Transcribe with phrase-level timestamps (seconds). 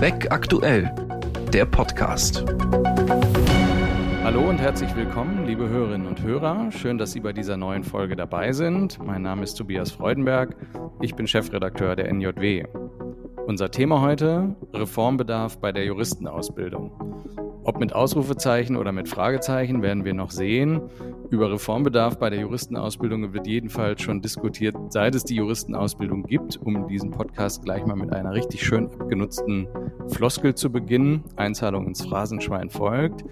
[0.00, 0.94] Weg aktuell,
[1.52, 2.44] der Podcast.
[4.22, 6.70] Hallo und herzlich willkommen, liebe Hörerinnen und Hörer.
[6.70, 9.04] Schön, dass Sie bei dieser neuen Folge dabei sind.
[9.04, 10.54] Mein Name ist Tobias Freudenberg.
[11.00, 12.64] Ich bin Chefredakteur der NJW.
[13.48, 16.92] Unser Thema heute: Reformbedarf bei der Juristenausbildung.
[17.64, 20.80] Ob mit Ausrufezeichen oder mit Fragezeichen werden wir noch sehen.
[21.30, 26.88] Über Reformbedarf bei der Juristenausbildung wird jedenfalls schon diskutiert, seit es die Juristenausbildung gibt, um
[26.88, 29.68] diesen Podcast gleich mal mit einer richtig schön abgenutzten
[30.08, 31.24] Floskel zu beginnen.
[31.36, 33.26] Einzahlung ins Phrasenschwein folgt.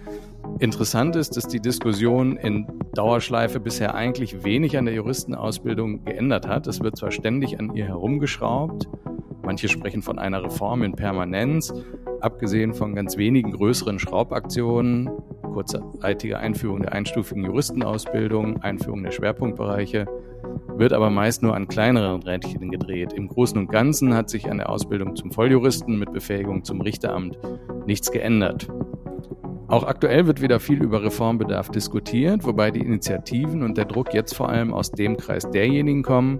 [0.59, 6.67] Interessant ist, dass die Diskussion in Dauerschleife bisher eigentlich wenig an der Juristenausbildung geändert hat.
[6.67, 8.87] Es wird zwar ständig an ihr herumgeschraubt,
[9.47, 11.73] Manche sprechen von einer Reform in Permanenz,
[12.19, 15.09] abgesehen von ganz wenigen größeren Schraubaktionen,
[15.41, 20.05] kurzzeitige Einführung der einstufigen Juristenausbildung, Einführung der Schwerpunktbereiche,
[20.75, 23.13] wird aber meist nur an kleineren Rädchen gedreht.
[23.13, 27.39] Im Großen und Ganzen hat sich an der Ausbildung zum Volljuristen mit Befähigung zum Richteramt
[27.85, 28.67] nichts geändert.
[29.69, 34.33] Auch aktuell wird wieder viel über Reformbedarf diskutiert, wobei die Initiativen und der Druck jetzt
[34.33, 36.39] vor allem aus dem Kreis derjenigen kommen,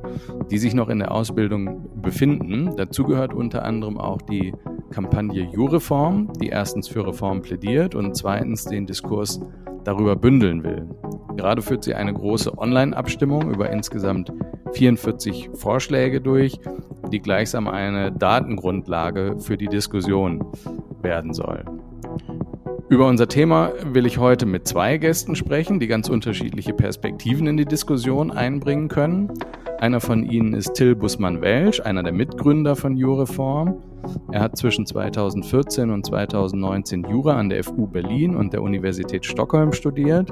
[0.49, 2.73] die sich noch in der Ausbildung befinden.
[2.77, 4.53] Dazu gehört unter anderem auch die
[4.91, 9.41] Kampagne Jureform, die erstens für Reform plädiert und zweitens den Diskurs
[9.83, 10.87] darüber bündeln will.
[11.35, 14.31] Gerade führt sie eine große Online-Abstimmung über insgesamt
[14.73, 16.59] 44 Vorschläge durch,
[17.11, 20.45] die gleichsam eine Datengrundlage für die Diskussion
[21.01, 21.63] werden soll.
[22.89, 27.57] Über unser Thema will ich heute mit zwei Gästen sprechen, die ganz unterschiedliche Perspektiven in
[27.57, 29.29] die Diskussion einbringen können.
[29.79, 33.83] Einer von ihnen ist Till Bussmann-Welsch, einer der Mitgründer von Jureform.
[34.31, 39.73] Er hat zwischen 2014 und 2019 Jura an der FU Berlin und der Universität Stockholm
[39.73, 40.31] studiert.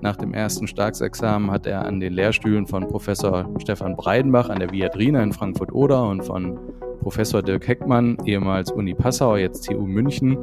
[0.00, 4.72] Nach dem ersten Staatsexamen hat er an den Lehrstühlen von Professor Stefan Breidenbach an der
[4.72, 6.58] Viadrina in Frankfurt-Oder und von
[7.00, 10.38] Professor Dirk Heckmann, ehemals Uni Passau, jetzt TU München,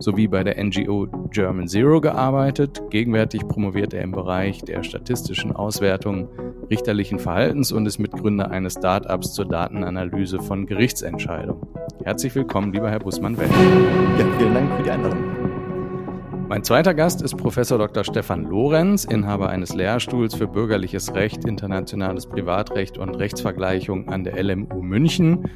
[0.00, 2.82] sowie bei der NGO German Zero gearbeitet.
[2.90, 6.28] Gegenwärtig promoviert er im Bereich der statistischen Auswertung
[6.70, 11.62] richterlichen Verhaltens und ist Mitgründer eines Start-ups zur Datenanalyse von Gerichtsentscheidungen.
[12.10, 13.52] Herzlich willkommen, lieber Herr Bussmann-Welt.
[14.18, 15.22] Ja, vielen Dank für die Einladung.
[16.48, 18.02] Mein zweiter Gast ist Professor Dr.
[18.02, 24.82] Stefan Lorenz, Inhaber eines Lehrstuhls für bürgerliches Recht, internationales Privatrecht und Rechtsvergleichung an der LMU
[24.82, 25.48] München.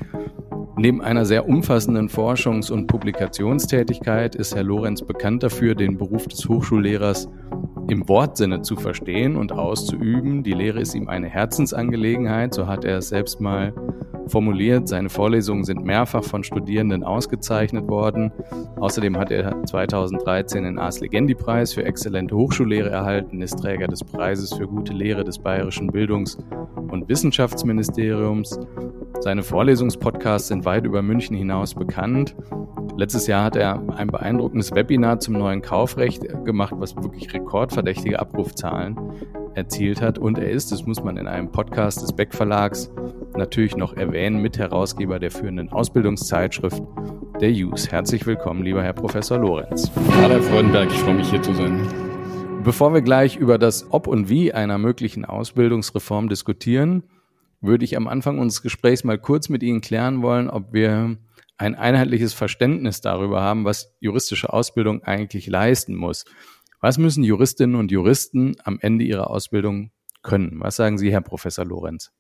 [0.77, 6.49] Neben einer sehr umfassenden Forschungs- und Publikationstätigkeit ist Herr Lorenz bekannt dafür, den Beruf des
[6.49, 7.29] Hochschullehrers
[7.89, 10.43] im Wortsinne zu verstehen und auszuüben.
[10.43, 13.73] Die Lehre ist ihm eine Herzensangelegenheit, so hat er es selbst mal
[14.27, 14.89] formuliert.
[14.89, 18.33] Seine Vorlesungen sind mehrfach von Studierenden ausgezeichnet worden.
[18.77, 24.03] Außerdem hat er 2013 den Ars Legendi Preis für exzellente Hochschullehre erhalten, ist Träger des
[24.03, 26.39] Preises für gute Lehre des Bayerischen Bildungs-
[26.89, 28.59] und Wissenschaftsministeriums.
[29.21, 32.35] Seine Vorlesungspodcasts sind weit über München hinaus bekannt.
[32.97, 38.97] Letztes Jahr hat er ein beeindruckendes Webinar zum neuen Kaufrecht gemacht, was wirklich rekordverdächtige Abrufzahlen
[39.55, 40.19] erzielt hat.
[40.19, 42.91] Und er ist, das muss man in einem Podcast des Beck Verlags
[43.37, 46.83] natürlich noch erwähnen, Mitherausgeber der führenden Ausbildungszeitschrift
[47.41, 47.91] der Use.
[47.91, 49.91] Herzlich willkommen, lieber Herr Professor Lorenz.
[50.23, 51.81] Hallo, Herr Freudenberg, ich freue mich hier zu sein.
[52.63, 57.03] Bevor wir gleich über das Ob und Wie einer möglichen Ausbildungsreform diskutieren,
[57.67, 61.17] würde ich am Anfang unseres Gesprächs mal kurz mit Ihnen klären wollen, ob wir
[61.57, 66.25] ein einheitliches Verständnis darüber haben, was juristische Ausbildung eigentlich leisten muss.
[66.81, 69.91] Was müssen Juristinnen und Juristen am Ende ihrer Ausbildung
[70.23, 70.61] können?
[70.61, 72.13] Was sagen Sie, Herr Professor Lorenz?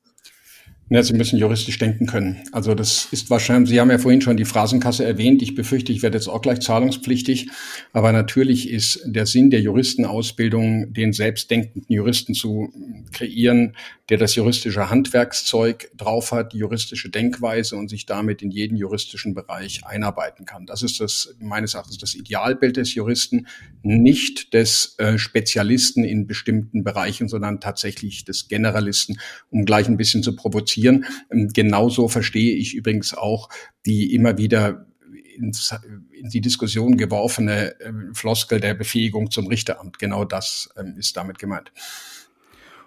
[0.90, 2.42] Ja, Sie müssen juristisch denken können.
[2.52, 5.40] Also das ist wahrscheinlich, Sie haben ja vorhin schon die Phrasenkasse erwähnt.
[5.40, 7.48] Ich befürchte, ich werde jetzt auch gleich zahlungspflichtig.
[7.92, 12.70] Aber natürlich ist der Sinn der Juristenausbildung, den selbstdenkenden Juristen zu
[13.12, 13.76] kreieren,
[14.10, 19.32] der das juristische Handwerkszeug drauf hat, die juristische Denkweise und sich damit in jeden juristischen
[19.34, 20.66] Bereich einarbeiten kann.
[20.66, 23.46] Das ist das meines Erachtens das Idealbild des Juristen,
[23.82, 29.18] nicht des äh, Spezialisten in bestimmten Bereichen, sondern tatsächlich des Generalisten,
[29.50, 31.06] um gleich ein bisschen zu provozieren.
[31.30, 33.48] Ähm, genauso verstehe ich übrigens auch
[33.86, 34.86] die immer wieder
[35.34, 35.74] ins,
[36.12, 39.98] in die Diskussion geworfene äh, Floskel der Befähigung zum Richteramt.
[39.98, 41.72] Genau das ähm, ist damit gemeint.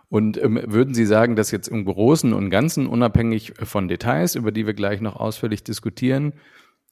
[0.10, 4.52] Und ähm, würden Sie sagen, dass jetzt im Großen und Ganzen, unabhängig von Details, über
[4.52, 6.34] die wir gleich noch ausführlich diskutieren,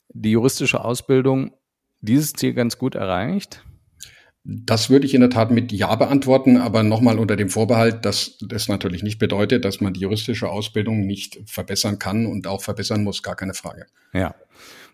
[0.09, 1.53] die juristische Ausbildung
[2.01, 3.63] dieses Ziel ganz gut erreicht?
[4.43, 8.37] Das würde ich in der Tat mit Ja beantworten, aber nochmal unter dem Vorbehalt, dass
[8.47, 13.03] das natürlich nicht bedeutet, dass man die juristische Ausbildung nicht verbessern kann und auch verbessern
[13.03, 13.87] muss, gar keine Frage.
[14.13, 14.35] Ja.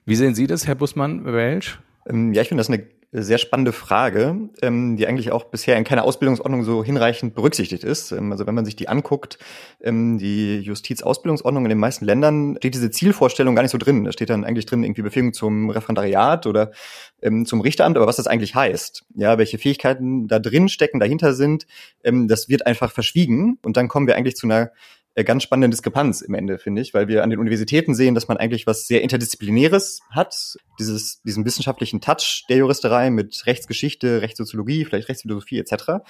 [0.05, 1.79] Wie sehen Sie das, Herr Bussmann-Welsch?
[2.07, 5.83] Ähm, ja, ich finde das eine sehr spannende Frage, ähm, die eigentlich auch bisher in
[5.83, 8.11] keiner Ausbildungsordnung so hinreichend berücksichtigt ist.
[8.13, 9.37] Ähm, also wenn man sich die anguckt,
[9.81, 14.05] ähm, die Justizausbildungsordnung in den meisten Ländern steht diese Zielvorstellung gar nicht so drin.
[14.05, 16.71] Da steht dann eigentlich drin irgendwie Befähigung zum Referendariat oder
[17.21, 21.33] ähm, zum Richteramt, aber was das eigentlich heißt, ja, welche Fähigkeiten da drin stecken, dahinter
[21.33, 21.67] sind,
[22.05, 24.71] ähm, das wird einfach verschwiegen und dann kommen wir eigentlich zu einer
[25.15, 28.37] ganz spannende Diskrepanz im Ende, finde ich, weil wir an den Universitäten sehen, dass man
[28.37, 35.09] eigentlich was sehr Interdisziplinäres hat, dieses, diesen wissenschaftlichen Touch der Juristerei mit Rechtsgeschichte, Rechtssoziologie, vielleicht
[35.09, 36.03] Rechtsphilosophie etc.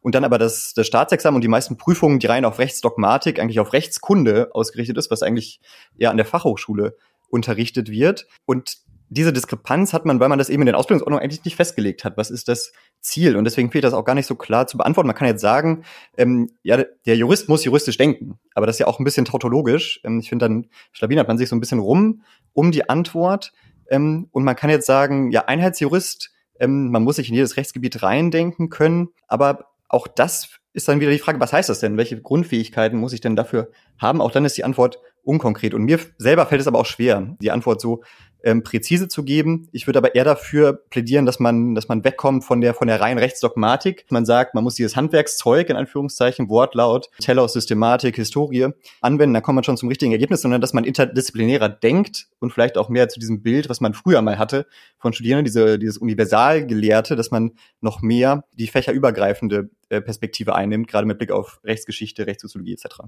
[0.00, 3.60] Und dann aber das, das Staatsexamen und die meisten Prüfungen, die rein auf Rechtsdogmatik, eigentlich
[3.60, 5.60] auf Rechtskunde ausgerichtet ist, was eigentlich
[5.98, 6.96] eher an der Fachhochschule
[7.28, 8.26] unterrichtet wird.
[8.46, 12.04] Und diese Diskrepanz hat man, weil man das eben in den Ausbildungsordnungen eigentlich nicht festgelegt
[12.04, 12.16] hat.
[12.16, 13.36] Was ist das Ziel?
[13.36, 15.06] Und deswegen fehlt das auch gar nicht so klar zu beantworten.
[15.06, 15.84] Man kann jetzt sagen,
[16.16, 20.00] ähm, ja, der Jurist muss juristisch denken, aber das ist ja auch ein bisschen tautologisch.
[20.04, 22.22] Ähm, ich finde, dann schlawinert man sich so ein bisschen rum
[22.52, 23.52] um die Antwort.
[23.88, 28.02] Ähm, und man kann jetzt sagen, ja, Einheitsjurist, ähm, man muss sich in jedes Rechtsgebiet
[28.02, 31.96] reindenken können, aber auch das ist dann wieder die Frage, was heißt das denn?
[31.96, 34.20] Welche Grundfähigkeiten muss ich denn dafür haben?
[34.20, 35.74] Auch dann ist die Antwort unkonkret.
[35.74, 38.02] Und mir selber fällt es aber auch schwer, die Antwort so
[38.46, 39.68] ähm, präzise zu geben.
[39.72, 43.00] Ich würde aber eher dafür plädieren, dass man, dass man wegkommt von der, von der
[43.00, 44.06] reinen Rechtsdogmatik.
[44.08, 48.68] Man sagt, man muss dieses Handwerkszeug, in Anführungszeichen, Wortlaut, Teller Systematik, Historie
[49.00, 52.78] anwenden, dann kommt man schon zum richtigen Ergebnis, sondern dass man interdisziplinärer denkt und vielleicht
[52.78, 54.66] auch mehr zu diesem Bild, was man früher mal hatte
[54.96, 57.50] von Studierenden, diese, dieses Universalgelehrte, dass man
[57.80, 63.00] noch mehr die fächerübergreifende äh, Perspektive einnimmt, gerade mit Blick auf Rechtsgeschichte, Rechtssoziologie etc.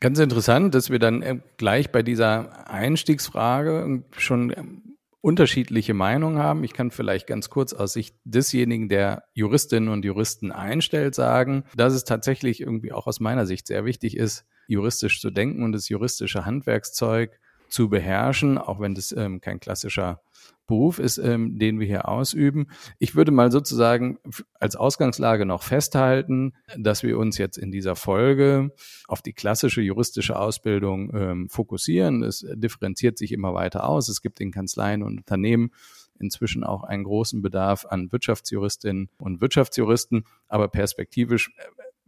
[0.00, 4.94] Ganz interessant, dass wir dann äh, gleich bei dieser Einstiegsfrage schon ähm,
[5.24, 6.64] unterschiedliche Meinungen haben.
[6.64, 11.94] Ich kann vielleicht ganz kurz aus Sicht desjenigen, der Juristinnen und Juristen einstellt, sagen, dass
[11.94, 15.88] es tatsächlich irgendwie auch aus meiner Sicht sehr wichtig ist, juristisch zu denken und das
[15.88, 17.40] juristische Handwerkszeug
[17.74, 20.20] zu beherrschen, auch wenn das ähm, kein klassischer
[20.66, 22.68] Beruf ist, ähm, den wir hier ausüben.
[22.98, 24.18] Ich würde mal sozusagen
[24.54, 28.70] als Ausgangslage noch festhalten, dass wir uns jetzt in dieser Folge
[29.08, 32.22] auf die klassische juristische Ausbildung ähm, fokussieren.
[32.22, 34.08] Es differenziert sich immer weiter aus.
[34.08, 35.72] Es gibt in Kanzleien und Unternehmen
[36.20, 41.50] inzwischen auch einen großen Bedarf an Wirtschaftsjuristinnen und Wirtschaftsjuristen, aber perspektivisch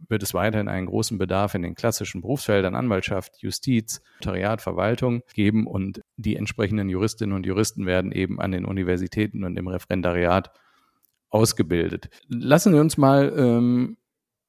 [0.07, 5.67] wird es weiterhin einen großen Bedarf in den klassischen Berufsfeldern Anwaltschaft, Justiz, Notariat, Verwaltung geben
[5.67, 10.51] und die entsprechenden Juristinnen und Juristen werden eben an den Universitäten und im Referendariat
[11.29, 12.09] ausgebildet.
[12.29, 13.97] Lassen Sie uns mal ähm,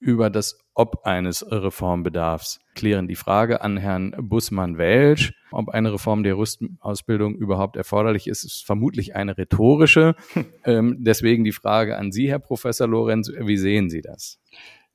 [0.00, 3.08] über das Ob eines Reformbedarfs klären.
[3.08, 9.16] Die Frage an Herrn Bussmann-Welsch, ob eine Reform der Juristenausbildung überhaupt erforderlich ist, ist vermutlich
[9.16, 10.14] eine rhetorische.
[10.64, 14.38] ähm, deswegen die Frage an Sie, Herr Professor Lorenz, wie sehen Sie das?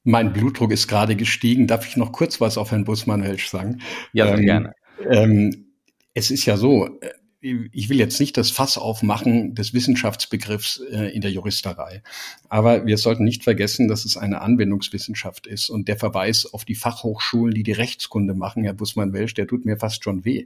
[0.04, 1.68] Mein Blutdruck ist gerade gestiegen.
[1.68, 3.82] Darf ich noch kurz was auf Herrn Bussmann-Welsch sagen?
[4.12, 4.74] Ja, sehr ähm, gerne.
[5.10, 5.66] Ähm,
[6.14, 7.10] es ist ja so, äh,
[7.44, 12.02] ich will jetzt nicht das Fass aufmachen des Wissenschaftsbegriffs äh, in der Juristerei.
[12.48, 15.70] Aber wir sollten nicht vergessen, dass es eine Anwendungswissenschaft ist.
[15.70, 19.76] Und der Verweis auf die Fachhochschulen, die die Rechtskunde machen, Herr Bussmann-Welsch, der tut mir
[19.76, 20.46] fast schon weh.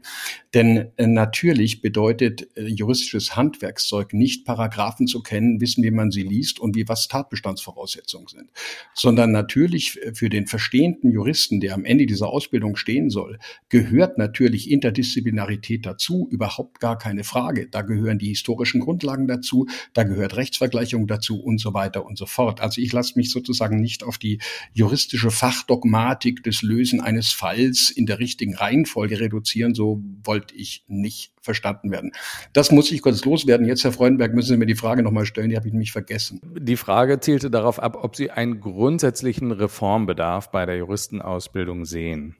[0.55, 6.23] Denn äh, natürlich bedeutet äh, juristisches Handwerkszeug nicht Paragraphen zu kennen, wissen, wie man sie
[6.23, 8.49] liest und wie was Tatbestandsvoraussetzungen sind.
[8.95, 13.37] Sondern natürlich für den verstehenden Juristen, der am Ende dieser Ausbildung stehen soll,
[13.69, 17.67] gehört natürlich Interdisziplinarität dazu, überhaupt gar gar keine Frage.
[17.67, 22.25] Da gehören die historischen Grundlagen dazu, da gehört Rechtsvergleichung dazu und so weiter und so
[22.25, 22.61] fort.
[22.61, 24.39] Also ich lasse mich sozusagen nicht auf die
[24.71, 29.75] juristische Fachdogmatik des Lösen eines Falls in der richtigen Reihenfolge reduzieren.
[29.75, 32.13] So wollte ich nicht verstanden werden.
[32.53, 33.67] Das muss ich kurz loswerden.
[33.67, 36.39] Jetzt, Herr Freudenberg, müssen Sie mir die Frage nochmal stellen, die habe ich nämlich vergessen.
[36.57, 42.37] Die Frage zielte darauf ab, ob Sie einen grundsätzlichen Reformbedarf bei der Juristenausbildung sehen.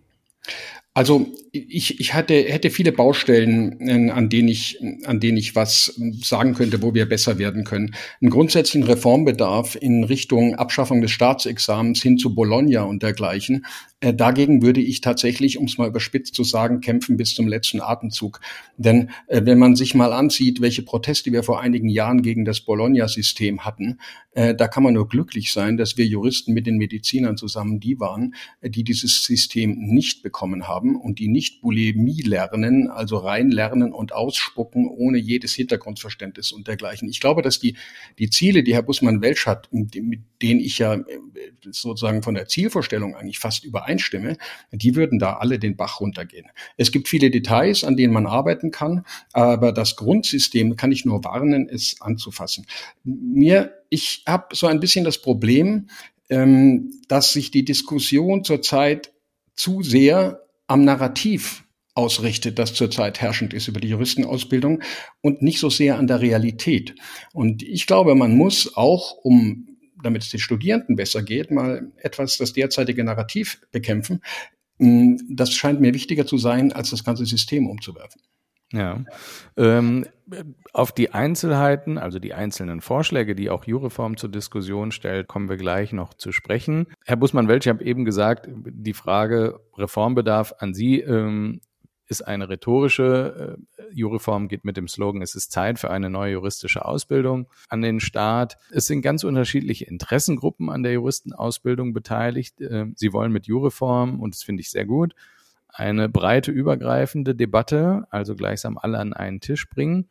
[0.98, 5.94] Also ich, ich hatte, hätte viele Baustellen, äh, an denen ich, an denen ich was
[6.24, 7.94] sagen könnte, wo wir besser werden können.
[8.20, 13.66] Einen grundsätzlichen Reformbedarf in Richtung Abschaffung des Staatsexamens hin zu Bologna und dergleichen.
[14.00, 17.82] Äh, dagegen würde ich tatsächlich, um es mal überspitzt zu sagen, kämpfen bis zum letzten
[17.82, 18.40] Atemzug.
[18.78, 22.62] Denn äh, wenn man sich mal ansieht, welche Proteste wir vor einigen Jahren gegen das
[22.62, 24.00] Bologna-System hatten,
[24.34, 28.00] äh, da kann man nur glücklich sein, dass wir Juristen mit den Medizinern zusammen die
[28.00, 33.18] waren, äh, die dieses System nicht bekommen haben haben und die nicht Bulimie lernen, also
[33.18, 37.10] rein lernen und ausspucken, ohne jedes Hintergrundverständnis und dergleichen.
[37.10, 37.76] Ich glaube, dass die,
[38.20, 41.04] die Ziele, die Herr Bussmann-Welsch hat, mit denen ich ja äh,
[41.72, 44.38] sozusagen von der Zielvorstellung eigentlich fast übereinstimme,
[44.72, 46.48] die würden da alle den Bach runtergehen.
[46.78, 51.24] Es gibt viele Details, an denen man arbeiten kann, aber das Grundsystem kann ich nur
[51.24, 52.66] warnen, es anzufassen.
[53.04, 55.88] Mir, ich habe so ein bisschen das Problem,
[56.30, 59.14] ähm, dass sich die Diskussion zurzeit
[59.56, 61.64] zu sehr am Narrativ
[61.96, 64.84] ausrichtet, das zurzeit herrschend ist über die Juristenausbildung
[65.22, 66.94] und nicht so sehr an der Realität.
[67.34, 69.68] Und ich glaube, man muss auch, um
[70.04, 74.22] damit es den Studierenden besser geht, mal etwas das derzeitige Narrativ bekämpfen.
[74.80, 78.22] Hm, das scheint mir wichtiger zu sein, als das ganze System umzuwerfen.
[78.74, 79.04] Ja.
[79.56, 80.06] Ähm,
[80.74, 85.56] auf die Einzelheiten, also die einzelnen Vorschläge, die auch Jureform zur Diskussion stellt, kommen wir
[85.56, 86.88] gleich noch zu sprechen.
[87.06, 91.62] Herr Bussmann-Welch, ich habe eben gesagt, die Frage Reformbedarf an Sie ähm,
[92.08, 93.58] ist eine rhetorische.
[93.78, 97.82] Äh, Jureform geht mit dem Slogan, es ist Zeit für eine neue juristische Ausbildung an
[97.82, 98.58] den Staat.
[98.72, 102.60] Es sind ganz unterschiedliche Interessengruppen an der Juristenausbildung beteiligt.
[102.62, 105.14] Äh, sie wollen mit Jureform, und das finde ich sehr gut,
[105.78, 110.10] eine breite, übergreifende Debatte, also gleichsam alle an einen Tisch bringen.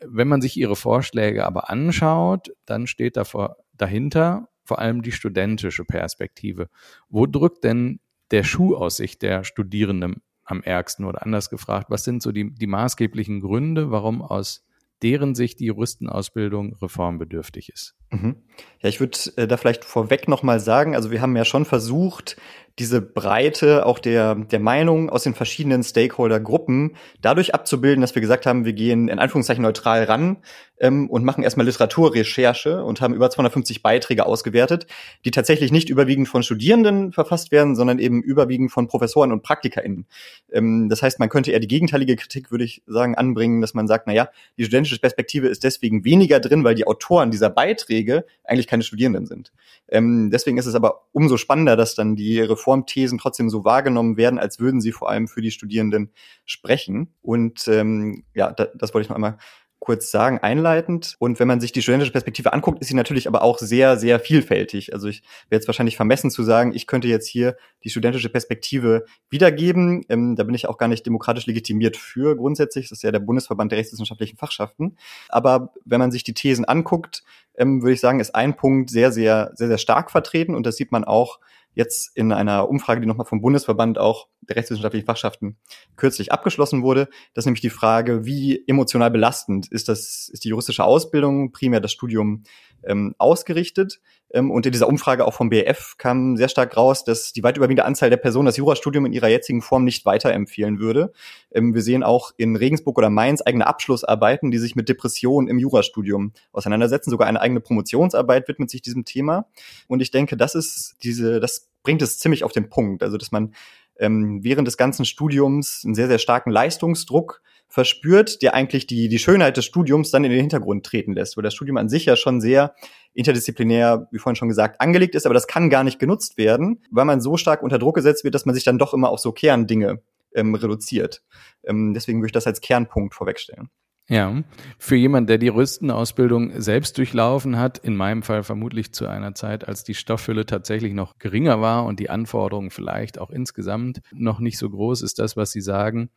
[0.00, 5.84] Wenn man sich ihre Vorschläge aber anschaut, dann steht davor, dahinter vor allem die studentische
[5.84, 6.68] Perspektive.
[7.08, 11.04] Wo drückt denn der Schuh aus Sicht der Studierenden am ärgsten?
[11.04, 14.66] Oder anders gefragt, was sind so die, die maßgeblichen Gründe, warum aus
[15.02, 17.94] deren Sicht die Juristenausbildung reformbedürftig ist?
[18.10, 18.36] Mhm.
[18.80, 22.36] Ja, ich würde äh, da vielleicht vorweg nochmal sagen, also wir haben ja schon versucht,
[22.78, 28.46] diese Breite auch der, der Meinung aus den verschiedenen Stakeholder-Gruppen dadurch abzubilden, dass wir gesagt
[28.46, 30.36] haben, wir gehen in Anführungszeichen neutral ran
[30.78, 34.86] ähm, und machen erstmal Literaturrecherche und haben über 250 Beiträge ausgewertet,
[35.24, 40.06] die tatsächlich nicht überwiegend von Studierenden verfasst werden, sondern eben überwiegend von Professoren und PraktikerInnen.
[40.52, 43.88] Ähm, das heißt, man könnte eher die gegenteilige Kritik, würde ich sagen, anbringen, dass man
[43.88, 47.97] sagt, na ja, die studentische Perspektive ist deswegen weniger drin, weil die Autoren dieser Beiträge
[48.44, 49.52] eigentlich keine Studierenden sind.
[49.88, 54.38] Ähm, deswegen ist es aber umso spannender, dass dann die Reformthesen trotzdem so wahrgenommen werden,
[54.38, 56.12] als würden sie vor allem für die Studierenden
[56.44, 57.14] sprechen.
[57.22, 59.38] Und ähm, ja, da, das wollte ich noch einmal
[59.80, 61.16] kurz sagen, einleitend.
[61.18, 64.20] Und wenn man sich die studentische Perspektive anguckt, ist sie natürlich aber auch sehr, sehr
[64.20, 64.92] vielfältig.
[64.92, 69.04] Also ich wäre jetzt wahrscheinlich vermessen zu sagen, ich könnte jetzt hier die studentische Perspektive
[69.30, 70.04] wiedergeben.
[70.08, 72.88] Ähm, da bin ich auch gar nicht demokratisch legitimiert für grundsätzlich.
[72.88, 74.96] Das ist ja der Bundesverband der rechtswissenschaftlichen Fachschaften.
[75.28, 77.22] Aber wenn man sich die Thesen anguckt,
[77.56, 80.54] ähm, würde ich sagen, ist ein Punkt sehr, sehr, sehr, sehr stark vertreten.
[80.54, 81.38] Und das sieht man auch
[81.74, 85.58] jetzt in einer Umfrage, die nochmal vom Bundesverband auch der rechtswissenschaftlichen Fachschaften
[85.96, 87.08] kürzlich abgeschlossen wurde.
[87.34, 91.80] Das ist nämlich die Frage, wie emotional belastend ist das, ist die juristische Ausbildung, primär
[91.80, 92.42] das Studium
[92.84, 94.00] ähm, ausgerichtet.
[94.30, 97.56] Ähm, und in dieser Umfrage auch vom BF kam sehr stark raus, dass die weit
[97.56, 101.12] überwiegende Anzahl der Personen das Jurastudium in ihrer jetzigen Form nicht weiterempfehlen würde.
[101.52, 105.58] Ähm, wir sehen auch in Regensburg oder Mainz eigene Abschlussarbeiten, die sich mit Depressionen im
[105.58, 107.10] Jurastudium auseinandersetzen.
[107.10, 109.46] Sogar eine eigene Promotionsarbeit widmet sich diesem Thema.
[109.86, 113.02] Und ich denke, das ist diese, das bringt es ziemlich auf den Punkt.
[113.02, 113.54] Also, dass man
[113.98, 119.18] ähm, während des ganzen Studiums einen sehr, sehr starken Leistungsdruck verspürt, der eigentlich die, die
[119.18, 122.16] Schönheit des Studiums dann in den Hintergrund treten lässt, weil das Studium an sich ja
[122.16, 122.74] schon sehr
[123.14, 127.04] interdisziplinär, wie vorhin schon gesagt, angelegt ist, aber das kann gar nicht genutzt werden, weil
[127.04, 129.32] man so stark unter Druck gesetzt wird, dass man sich dann doch immer auf so
[129.32, 130.00] Kerndinge
[130.34, 131.22] ähm, reduziert.
[131.64, 133.70] Ähm, deswegen würde ich das als Kernpunkt vorwegstellen.
[134.10, 134.42] Ja,
[134.78, 139.68] für jemand, der die Rüstenausbildung selbst durchlaufen hat, in meinem Fall vermutlich zu einer Zeit,
[139.68, 144.56] als die Stoffhülle tatsächlich noch geringer war und die Anforderungen vielleicht auch insgesamt noch nicht
[144.56, 146.08] so groß, ist das, was Sie sagen,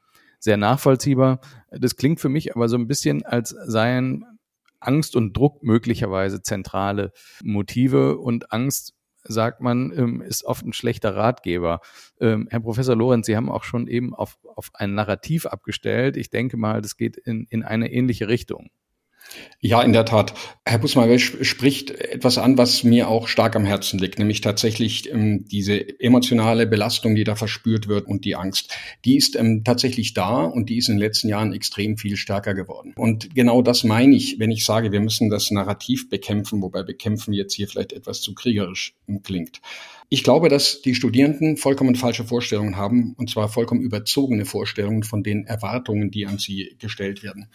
[0.41, 1.39] sehr nachvollziehbar.
[1.69, 4.25] Das klingt für mich aber so ein bisschen, als seien
[4.79, 11.15] Angst und Druck möglicherweise zentrale Motive und Angst sagt man, ähm, ist oft ein schlechter
[11.15, 11.81] Ratgeber.
[12.19, 16.17] Ähm, Herr Professor Lorenz, Sie haben auch schon eben auf, auf ein Narrativ abgestellt.
[16.17, 18.71] Ich denke mal, das geht in, in eine ähnliche Richtung.
[19.59, 20.33] Ja, in der Tat.
[20.65, 25.45] Herr Busmeier spricht etwas an, was mir auch stark am Herzen liegt, nämlich tatsächlich ähm,
[25.45, 28.75] diese emotionale Belastung, die da verspürt wird und die Angst.
[29.05, 32.53] Die ist ähm, tatsächlich da und die ist in den letzten Jahren extrem viel stärker
[32.53, 32.93] geworden.
[32.95, 37.33] Und genau das meine ich, wenn ich sage, wir müssen das Narrativ bekämpfen, wobei bekämpfen
[37.33, 39.61] jetzt hier vielleicht etwas zu kriegerisch klingt.
[40.13, 45.23] Ich glaube, dass die Studierenden vollkommen falsche Vorstellungen haben, und zwar vollkommen überzogene Vorstellungen von
[45.23, 47.47] den Erwartungen, die an sie gestellt werden.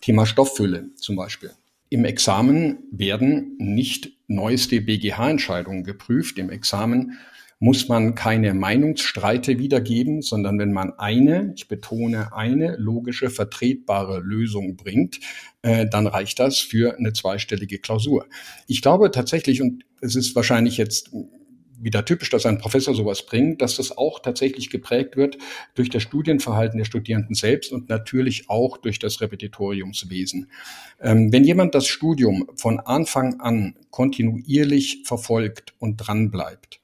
[0.00, 1.52] Thema Stofffülle zum Beispiel.
[1.88, 6.40] Im Examen werden nicht neueste BGH-Entscheidungen geprüft.
[6.40, 7.16] Im Examen
[7.60, 14.74] muss man keine Meinungsstreite wiedergeben, sondern wenn man eine, ich betone eine logische, vertretbare Lösung
[14.74, 15.20] bringt,
[15.62, 18.26] äh, dann reicht das für eine zweistellige Klausur.
[18.66, 21.12] Ich glaube tatsächlich, und es ist wahrscheinlich jetzt
[21.82, 25.38] wieder typisch, dass ein Professor sowas bringt, dass das auch tatsächlich geprägt wird
[25.74, 30.50] durch das Studienverhalten der Studierenden selbst und natürlich auch durch das Repetitoriumswesen.
[31.00, 36.80] Ähm, wenn jemand das Studium von Anfang an kontinuierlich verfolgt und dranbleibt,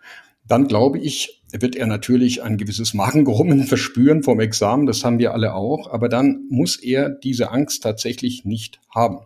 [0.49, 5.33] dann glaube ich, wird er natürlich ein gewisses Magengrummen verspüren vom Examen, das haben wir
[5.33, 9.21] alle auch, aber dann muss er diese Angst tatsächlich nicht haben.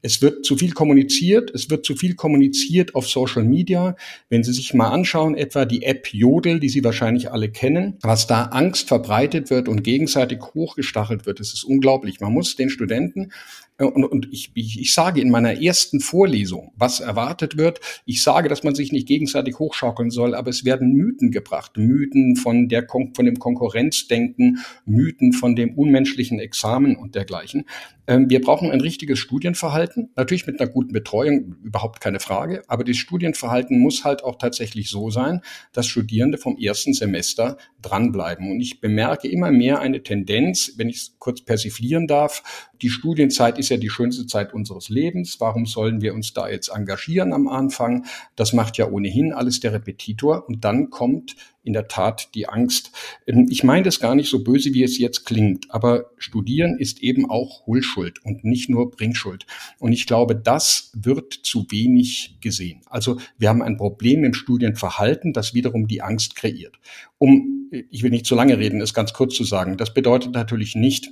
[0.00, 3.96] Es wird zu viel kommuniziert, es wird zu viel kommuniziert auf Social Media.
[4.28, 8.26] Wenn Sie sich mal anschauen, etwa die App Jodel, die Sie wahrscheinlich alle kennen, was
[8.26, 12.20] da Angst verbreitet wird und gegenseitig hochgestachelt wird, das ist unglaublich.
[12.20, 13.32] Man muss den Studenten
[13.78, 17.80] äh, und, und ich, ich, ich sage in meiner ersten Vorlesung, was erwartet wird.
[18.04, 21.76] Ich sage, dass man sich nicht gegenseitig hochschaukeln soll, aber es werden Mythen gebracht.
[21.76, 27.64] Mythen von, der, von dem Konkurrenzdenken, Mythen von dem unmenschlichen Examen und dergleichen.
[28.06, 32.84] Ähm, wir brauchen ein richtiges Studienverhalten, natürlich mit einer guten Betreuung, überhaupt keine Frage, aber
[32.84, 35.40] das Studienverhalten muss halt auch tatsächlich so sein,
[35.72, 38.50] dass Studierende vom ersten Semester dranbleiben.
[38.50, 42.42] Und ich bemerke immer mehr eine Tendenz, wenn ich es kurz persiflieren darf,
[42.82, 45.40] die Studienzeit ist ja die schönste Zeit unseres Lebens.
[45.40, 48.06] Warum sollen wir uns da jetzt engagieren am Anfang?
[48.36, 50.48] Das macht ja ohnehin alles der Repetitor.
[50.48, 51.34] Und dann kommt
[51.68, 52.90] in der Tat die Angst.
[53.26, 57.00] Ähm, ich meine das gar nicht so böse, wie es jetzt klingt, aber Studieren ist
[57.00, 59.46] eben auch Hullschuld und nicht nur Bringschuld.
[59.78, 62.80] Und ich glaube, das wird zu wenig gesehen.
[62.86, 66.78] Also wir haben ein Problem im Studienverhalten, das wiederum die Angst kreiert.
[67.18, 70.74] Um, ich will nicht zu lange reden, es ganz kurz zu sagen, das bedeutet natürlich
[70.74, 71.10] nicht,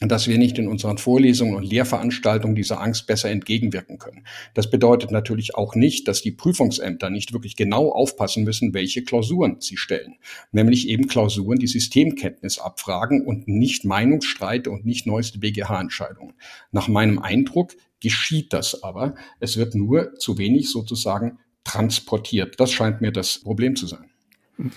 [0.00, 4.26] dass wir nicht in unseren Vorlesungen und Lehrveranstaltungen dieser Angst besser entgegenwirken können.
[4.52, 9.60] Das bedeutet natürlich auch nicht, dass die Prüfungsämter nicht wirklich genau aufpassen müssen, welche Klausuren
[9.60, 10.16] sie stellen.
[10.50, 16.34] Nämlich eben Klausuren, die Systemkenntnis abfragen und nicht Meinungsstreite und nicht neueste BGH-Entscheidungen.
[16.72, 19.14] Nach meinem Eindruck geschieht das aber.
[19.38, 22.58] Es wird nur zu wenig sozusagen transportiert.
[22.58, 24.10] Das scheint mir das Problem zu sein.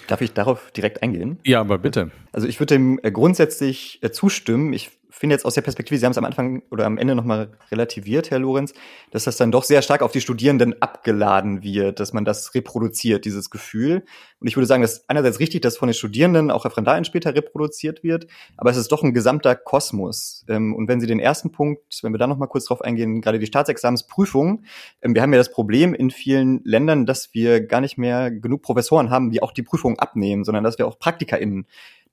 [0.08, 1.38] Darf ich darauf direkt eingehen?
[1.44, 2.12] Ja, aber bitte.
[2.32, 4.74] Also ich würde dem äh, grundsätzlich äh, zustimmen.
[4.74, 7.52] Ich finde jetzt aus der Perspektive, Sie haben es am Anfang oder am Ende nochmal
[7.72, 8.74] relativiert, Herr Lorenz,
[9.12, 13.26] dass das dann doch sehr stark auf die Studierenden abgeladen wird, dass man das reproduziert,
[13.26, 14.04] dieses Gefühl.
[14.40, 18.04] Und ich würde sagen, dass einerseits richtig, dass von den Studierenden auch Referendarien später reproduziert
[18.04, 20.46] wird, aber es ist doch ein gesamter Kosmos.
[20.48, 23.40] Ähm, und wenn Sie den ersten Punkt, wenn wir da nochmal kurz drauf eingehen, gerade
[23.40, 24.64] die Staatsexamensprüfung,
[25.02, 28.62] ähm, wir haben ja das Problem in vielen Ländern, dass wir gar nicht mehr genug
[28.62, 31.66] Professoren haben, die auch die Prüfung abnehmen, sondern dass wir auch PraktikerInnen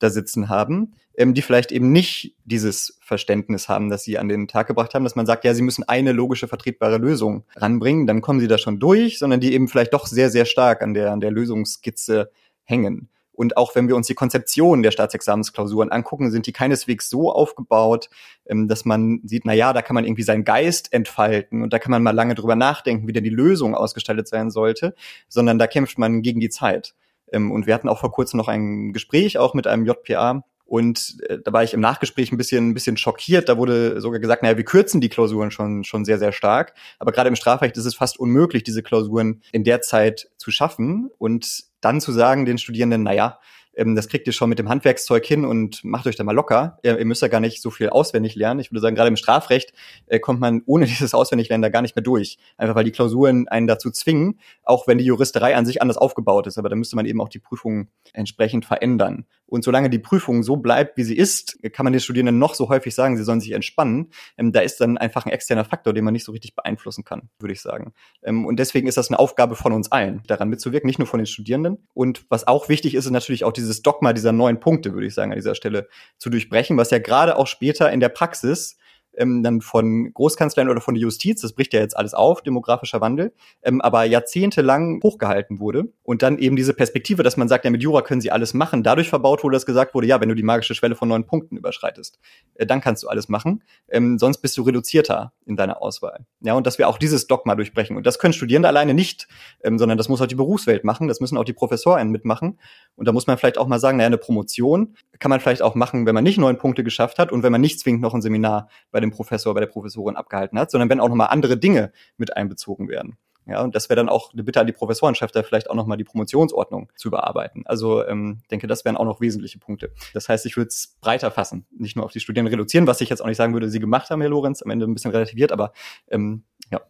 [0.04, 4.48] da sitzen haben, ähm, die vielleicht eben nicht dieses Verständnis haben, das sie an den
[4.48, 8.20] Tag gebracht haben, dass man sagt, ja, sie müssen eine logische, vertretbare Lösung ranbringen, dann
[8.20, 11.12] kommen sie da schon durch, sondern die eben vielleicht doch sehr, sehr stark an der,
[11.12, 12.30] an der Lösungsskizze
[12.64, 13.08] hängen.
[13.34, 18.08] Und auch wenn wir uns die Konzeption der Staatsexamensklausuren angucken, sind die keineswegs so aufgebaut,
[18.46, 21.78] ähm, dass man sieht, na ja, da kann man irgendwie seinen Geist entfalten und da
[21.78, 24.94] kann man mal lange drüber nachdenken, wie denn die Lösung ausgestaltet sein sollte,
[25.28, 26.94] sondern da kämpft man gegen die Zeit.
[27.34, 30.42] Ähm, und wir hatten auch vor kurzem noch ein Gespräch auch mit einem JPA.
[30.64, 33.48] Und äh, da war ich im Nachgespräch ein bisschen, ein bisschen schockiert.
[33.48, 36.74] Da wurde sogar gesagt, naja, wir kürzen die Klausuren schon, schon sehr, sehr stark.
[36.98, 41.10] Aber gerade im Strafrecht ist es fast unmöglich, diese Klausuren in der Zeit zu schaffen.
[41.18, 43.38] Und dann zu sagen den Studierenden, naja,
[43.76, 46.78] ähm, das kriegt ihr schon mit dem Handwerkszeug hin und macht euch da mal locker.
[46.82, 48.60] Ihr, ihr müsst ja gar nicht so viel auswendig lernen.
[48.60, 49.72] Ich würde sagen, gerade im Strafrecht
[50.06, 52.38] äh, kommt man ohne dieses Auswendiglernen da gar nicht mehr durch.
[52.56, 56.46] Einfach weil die Klausuren einen dazu zwingen, auch wenn die Juristerei an sich anders aufgebaut
[56.46, 56.58] ist.
[56.58, 59.26] Aber da müsste man eben auch die Prüfung entsprechend verändern.
[59.46, 62.68] Und solange die Prüfung so bleibt, wie sie ist, kann man den Studierenden noch so
[62.68, 64.10] häufig sagen, sie sollen sich entspannen.
[64.38, 67.28] Ähm, da ist dann einfach ein externer Faktor, den man nicht so richtig beeinflussen kann,
[67.38, 67.92] würde ich sagen.
[68.22, 71.18] Ähm, und deswegen ist das eine Aufgabe von uns allen, daran mitzuwirken, nicht nur von
[71.18, 71.86] den Studierenden.
[71.92, 75.14] Und was auch wichtig ist, ist natürlich auch dieses Dogma dieser neun Punkte, würde ich
[75.14, 78.76] sagen, an dieser Stelle zu durchbrechen, was ja gerade auch später in der Praxis
[79.16, 83.00] ähm, dann von Großkanzleien oder von der Justiz, das bricht ja jetzt alles auf, demografischer
[83.00, 85.92] Wandel, ähm, aber jahrzehntelang hochgehalten wurde.
[86.02, 88.82] Und dann eben diese Perspektive, dass man sagt, ja, mit Jura können sie alles machen,
[88.82, 91.56] dadurch verbaut wurde, dass gesagt wurde, ja, wenn du die magische Schwelle von neun Punkten
[91.56, 92.18] überschreitest,
[92.54, 96.26] äh, dann kannst du alles machen, ähm, sonst bist du reduzierter in deiner Auswahl.
[96.40, 97.96] Ja, und dass wir auch dieses Dogma durchbrechen.
[97.96, 99.28] Und das können Studierende alleine nicht,
[99.62, 102.58] ähm, sondern das muss auch die Berufswelt machen, das müssen auch die Professoren mitmachen.
[102.96, 105.74] Und da muss man vielleicht auch mal sagen, naja, eine Promotion kann man vielleicht auch
[105.74, 108.22] machen, wenn man nicht neun Punkte geschafft hat und wenn man nicht zwingend noch ein
[108.22, 111.92] Seminar bei dem Professor, bei der Professorin abgehalten hat, sondern wenn auch nochmal andere Dinge
[112.16, 113.16] mit einbezogen werden.
[113.46, 115.98] Ja, und das wäre dann auch eine Bitte an die Professorenschaft, da vielleicht auch nochmal
[115.98, 117.66] die Promotionsordnung zu überarbeiten.
[117.66, 119.92] Also ähm, denke, das wären auch noch wesentliche Punkte.
[120.14, 123.10] Das heißt, ich würde es breiter fassen, nicht nur auf die Studierenden reduzieren, was ich
[123.10, 125.52] jetzt auch nicht sagen würde, sie gemacht haben, Herr Lorenz, am Ende ein bisschen relativiert,
[125.52, 125.72] aber
[126.08, 126.80] ähm, ja.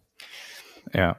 [0.92, 1.16] Ja.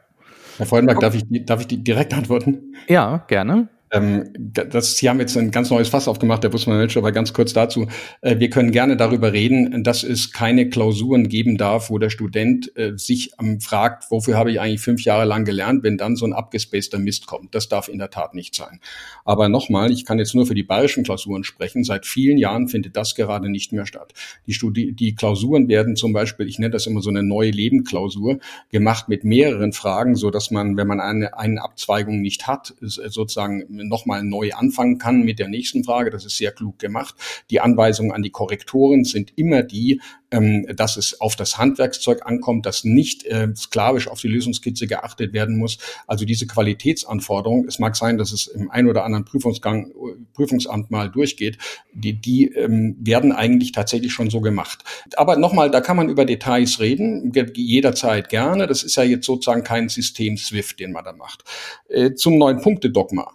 [0.57, 2.75] Herr Freudenberg, darf ich, darf ich die direkt antworten?
[2.87, 3.67] Ja, gerne.
[3.95, 7.33] Ähm, das, Sie haben jetzt ein ganz neues Fass aufgemacht, der Busmann Manager, aber ganz
[7.33, 7.87] kurz dazu.
[8.21, 12.75] Äh, wir können gerne darüber reden, dass es keine Klausuren geben darf, wo der Student
[12.77, 16.25] äh, sich ähm, fragt, wofür habe ich eigentlich fünf Jahre lang gelernt, wenn dann so
[16.25, 17.55] ein abgespaceter Mist kommt.
[17.55, 18.79] Das darf in der Tat nicht sein.
[19.23, 21.83] Aber nochmal, ich kann jetzt nur für die bayerischen Klausuren sprechen.
[21.83, 24.13] Seit vielen Jahren findet das gerade nicht mehr statt.
[24.47, 28.39] Die, Studi die Klausuren werden zum Beispiel, ich nenne das immer so eine neue Lebenklausur,
[28.71, 33.65] gemacht mit mehreren Fragen, so dass man, wenn man eine, eine Abzweigung nicht hat, sozusagen
[33.87, 36.09] nochmal neu anfangen kann mit der nächsten Frage.
[36.09, 37.15] Das ist sehr klug gemacht.
[37.49, 42.65] Die Anweisungen an die Korrektoren sind immer die, ähm, dass es auf das Handwerkszeug ankommt,
[42.65, 45.77] dass nicht äh, sklavisch auf die Lösungskizze geachtet werden muss.
[46.07, 49.91] Also diese Qualitätsanforderung, es mag sein, dass es im ein oder anderen Prüfungsgang,
[50.33, 51.57] Prüfungsamt mal durchgeht,
[51.93, 54.83] die, die ähm, werden eigentlich tatsächlich schon so gemacht.
[55.15, 58.67] Aber nochmal, da kann man über Details reden, jederzeit gerne.
[58.67, 61.43] Das ist ja jetzt sozusagen kein System SWIFT, den man da macht.
[61.87, 63.31] Äh, zum neuen Punkte-Dogma.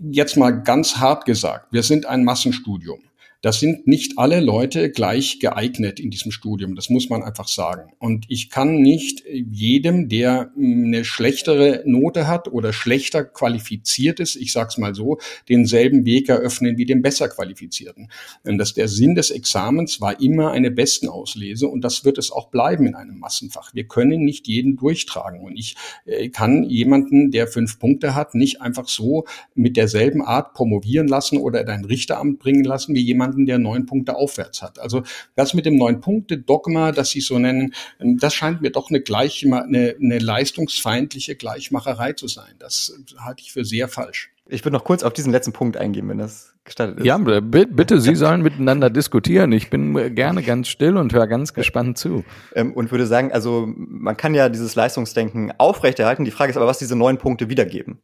[0.00, 3.00] Jetzt mal ganz hart gesagt, wir sind ein Massenstudium.
[3.42, 6.74] Das sind nicht alle Leute gleich geeignet in diesem Studium.
[6.74, 7.92] Das muss man einfach sagen.
[7.98, 14.52] Und ich kann nicht jedem, der eine schlechtere Note hat oder schlechter qualifiziert ist, ich
[14.52, 15.18] sage es mal so,
[15.48, 18.10] denselben Weg eröffnen wie dem besser qualifizierten.
[18.44, 22.48] Und das der Sinn des Examens war immer eine Bestenauslese und das wird es auch
[22.48, 23.74] bleiben in einem Massenfach.
[23.74, 28.60] Wir können nicht jeden durchtragen und ich äh, kann jemanden, der fünf Punkte hat, nicht
[28.60, 33.25] einfach so mit derselben Art promovieren lassen oder in ein Richteramt bringen lassen wie jemanden,
[33.26, 34.78] jemanden, der neun Punkte aufwärts hat.
[34.78, 35.02] Also
[35.34, 39.00] das mit dem neun Punkte Dogma, das Sie so nennen, das scheint mir doch eine
[39.00, 42.54] gleich eine, eine leistungsfeindliche Gleichmacherei zu sein.
[42.58, 44.30] Das halte ich für sehr falsch.
[44.48, 47.04] Ich würde noch kurz auf diesen letzten Punkt eingehen, wenn das gestattet ist.
[47.04, 49.50] Ja, bitte, Sie sollen miteinander diskutieren.
[49.50, 52.24] Ich bin gerne ganz still und höre ganz gespannt zu.
[52.54, 56.24] Ähm, und würde sagen, also man kann ja dieses Leistungsdenken aufrechterhalten.
[56.24, 57.98] Die Frage ist aber, was diese neun Punkte wiedergeben.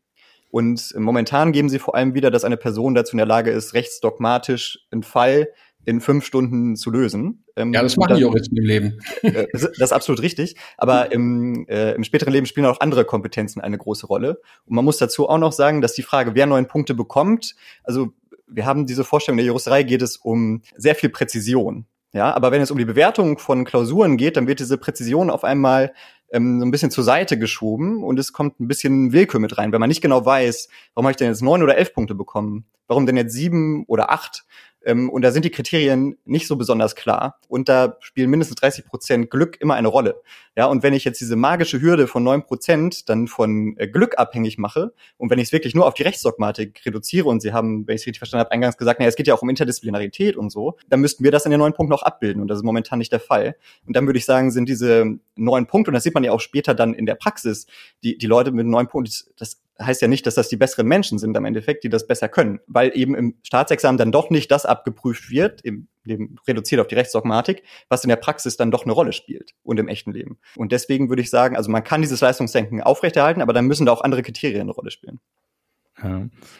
[0.53, 3.73] Und momentan geben sie vor allem wieder, dass eine Person dazu in der Lage ist,
[3.73, 5.49] rechtsdogmatisch einen Fall
[5.87, 7.45] in fünf Stunden zu lösen.
[7.57, 8.99] Ähm, ja, das machen die Juristen im Leben.
[9.23, 10.57] Äh, das ist absolut richtig.
[10.77, 14.43] Aber im, äh, im späteren Leben spielen auch andere Kompetenzen eine große Rolle.
[14.67, 18.13] Und man muss dazu auch noch sagen, dass die Frage, wer neun Punkte bekommt, also
[18.47, 21.87] wir haben diese Vorstellung der Juristerei geht es um sehr viel Präzision.
[22.13, 25.45] Ja, aber wenn es um die Bewertung von Klausuren geht, dann wird diese Präzision auf
[25.45, 25.95] einmal
[26.33, 29.73] ähm, so ein bisschen zur Seite geschoben und es kommt ein bisschen Willkür mit rein,
[29.73, 32.65] wenn man nicht genau weiß, warum habe ich denn jetzt neun oder elf Punkte bekommen,
[32.89, 34.45] warum denn jetzt sieben oder acht
[34.85, 37.39] und da sind die Kriterien nicht so besonders klar.
[37.49, 40.17] Und da spielen mindestens 30 Prozent Glück immer eine Rolle.
[40.57, 44.19] Ja, und wenn ich jetzt diese magische Hürde von neun Prozent dann von äh, Glück
[44.19, 47.87] abhängig mache und wenn ich es wirklich nur auf die Rechtsdogmatik reduziere und Sie haben,
[47.87, 50.37] wenn ich es richtig verstanden habe, eingangs gesagt, naja, es geht ja auch um Interdisziplinarität
[50.37, 52.43] und so, dann müssten wir das in den neuen Punkten auch abbilden.
[52.43, 53.57] Und das ist momentan nicht der Fall.
[53.87, 56.41] Und dann würde ich sagen, sind diese neun Punkte, und das sieht man ja auch
[56.41, 57.67] später dann in der Praxis,
[58.03, 61.19] die, die Leute mit neun Punkten, das heißt ja nicht, dass das die besseren Menschen
[61.19, 64.67] sind am Endeffekt, die das besser können, weil eben im Staatsexamen dann doch nicht das
[64.67, 68.93] abgeprüft wird, im Leben reduziert auf die Rechtsdogmatik, was in der Praxis dann doch eine
[68.93, 70.39] Rolle spielt und im echten Leben.
[70.57, 73.93] Und deswegen würde ich sagen, also man kann dieses Leistungsdenken aufrechterhalten, aber dann müssen da
[73.93, 75.21] auch andere Kriterien eine Rolle spielen.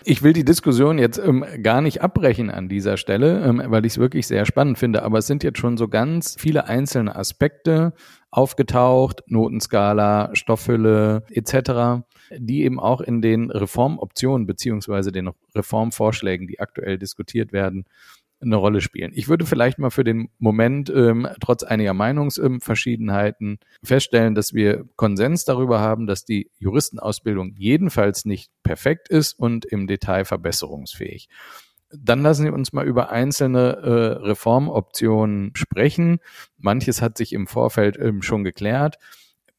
[0.05, 3.95] Ich will die Diskussion jetzt ähm, gar nicht abbrechen an dieser Stelle, ähm, weil ich
[3.95, 5.03] es wirklich sehr spannend finde.
[5.03, 7.93] Aber es sind jetzt schon so ganz viele einzelne Aspekte
[8.33, 12.03] aufgetaucht, Notenskala, Stoffhülle etc.,
[12.37, 17.85] die eben auch in den Reformoptionen beziehungsweise den Reformvorschlägen, die aktuell diskutiert werden,
[18.41, 19.13] eine Rolle spielen.
[19.15, 25.45] Ich würde vielleicht mal für den Moment ähm, trotz einiger Meinungsverschiedenheiten feststellen, dass wir Konsens
[25.45, 31.29] darüber haben, dass die Juristenausbildung jedenfalls nicht perfekt ist und im Detail verbesserungsfähig.
[31.95, 36.21] Dann lassen Sie uns mal über einzelne äh, Reformoptionen sprechen.
[36.57, 38.99] Manches hat sich im Vorfeld ähm, schon geklärt.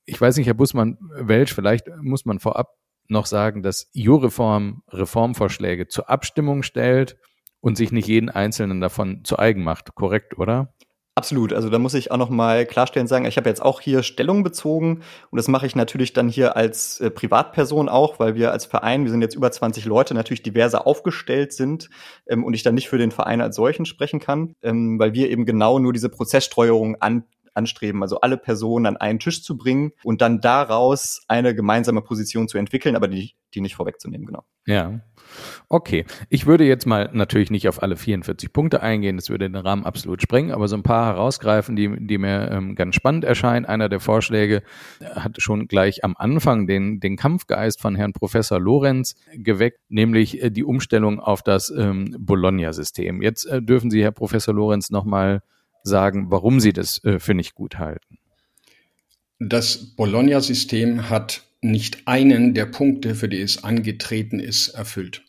[0.06, 6.10] Ich weiß nicht, Herr Bussmann-Welsch, vielleicht muss man vorab noch sagen, dass Jureform Reformvorschläge zur
[6.10, 7.17] Abstimmung stellt
[7.62, 9.96] und sich nicht jeden einzelnen davon zu eigen macht.
[9.96, 10.74] Korrekt, oder?
[11.15, 11.54] Absolut.
[11.54, 14.41] Also da muss ich auch noch mal klarstellen sagen, ich habe jetzt auch hier Stellung
[14.41, 18.65] bezogen und das mache ich natürlich dann hier als äh, Privatperson auch, weil wir als
[18.65, 21.91] Verein, wir sind jetzt über 20 Leute, natürlich diverser aufgestellt sind
[22.26, 25.30] ähm, und ich dann nicht für den Verein als solchen sprechen kann, ähm, weil wir
[25.30, 29.92] eben genau nur diese Prozesssteuerung an anstreben, also alle Personen an einen Tisch zu bringen
[30.04, 34.44] und dann daraus eine gemeinsame Position zu entwickeln, aber die, die nicht vorwegzunehmen, genau.
[34.66, 35.02] Ja.
[35.70, 36.06] Okay.
[36.30, 39.86] Ich würde jetzt mal natürlich nicht auf alle 44 Punkte eingehen, das würde den Rahmen
[39.86, 43.66] absolut sprengen, aber so ein paar herausgreifen, die, die mir ähm, ganz spannend erscheinen.
[43.66, 44.63] Einer der Vorschläge
[45.16, 50.50] hat schon gleich am Anfang den, den Kampfgeist von Herrn Professor Lorenz geweckt, nämlich äh,
[50.50, 53.22] die Umstellung auf das ähm, Bologna-System.
[53.22, 55.42] Jetzt äh, dürfen Sie, Herr Professor Lorenz, nochmal
[55.84, 58.17] sagen, warum Sie das äh, für nicht gut halten.
[59.39, 65.24] Das Bologna-System hat nicht einen der Punkte, für die es angetreten ist, erfüllt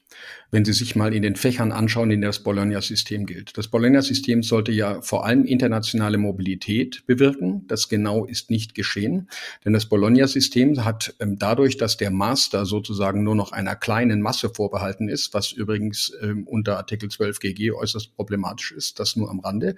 [0.51, 3.59] wenn Sie sich mal in den Fächern anschauen, in denen das Bologna-System gilt.
[3.59, 7.67] Das Bologna-System sollte ja vor allem internationale Mobilität bewirken.
[7.67, 9.29] Das genau ist nicht geschehen,
[9.65, 14.49] denn das Bologna-System hat ähm, dadurch, dass der Master sozusagen nur noch einer kleinen Masse
[14.49, 19.41] vorbehalten ist, was übrigens ähm, unter Artikel 12 GG äußerst problematisch ist, das nur am
[19.41, 19.75] Rande,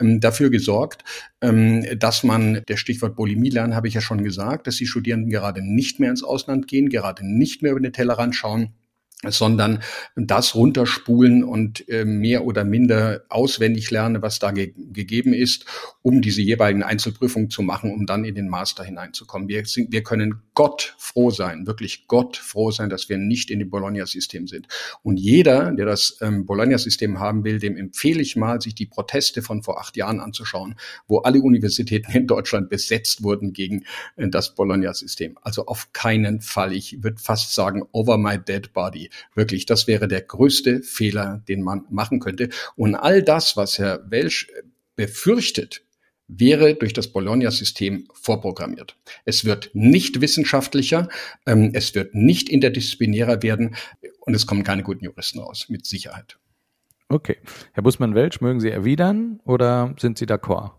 [0.00, 1.04] ähm, dafür gesorgt,
[1.40, 5.30] ähm, dass man, der Stichwort Bulimie lernen habe ich ja schon gesagt, dass die Studierenden
[5.30, 8.74] gerade nicht mehr ins Ausland gehen, gerade nicht mehr über den Tellerrand schauen,
[9.26, 9.82] sondern
[10.14, 15.64] das runterspulen und äh, mehr oder minder auswendig lernen, was da ge gegeben ist,
[16.02, 19.48] um diese jeweiligen Einzelprüfungen zu machen, um dann in den Master hineinzukommen.
[19.48, 23.58] Wir, sind, wir können Gott froh sein, wirklich Gott froh sein, dass wir nicht in
[23.58, 24.68] dem Bologna-System sind.
[25.02, 29.42] Und jeder, der das ähm, Bologna-System haben will, dem empfehle ich mal, sich die Proteste
[29.42, 30.76] von vor acht Jahren anzuschauen,
[31.08, 33.84] wo alle Universitäten in Deutschland besetzt wurden gegen
[34.16, 35.38] äh, das Bologna-System.
[35.42, 36.72] Also auf keinen Fall.
[36.72, 39.07] Ich würde fast sagen, over my dead body.
[39.34, 42.48] Wirklich, das wäre der größte Fehler, den man machen könnte.
[42.76, 44.48] Und all das, was Herr Welsch
[44.96, 45.82] befürchtet,
[46.28, 48.96] wäre durch das Bologna-System vorprogrammiert.
[49.24, 51.08] Es wird nicht wissenschaftlicher,
[51.46, 53.74] ähm, es wird nicht interdisziplinärer werden
[54.20, 56.38] und es kommen keine guten Juristen raus, mit Sicherheit.
[57.08, 57.38] Okay.
[57.72, 60.72] Herr Bussmann-Welsch, mögen Sie erwidern oder sind Sie d'accord?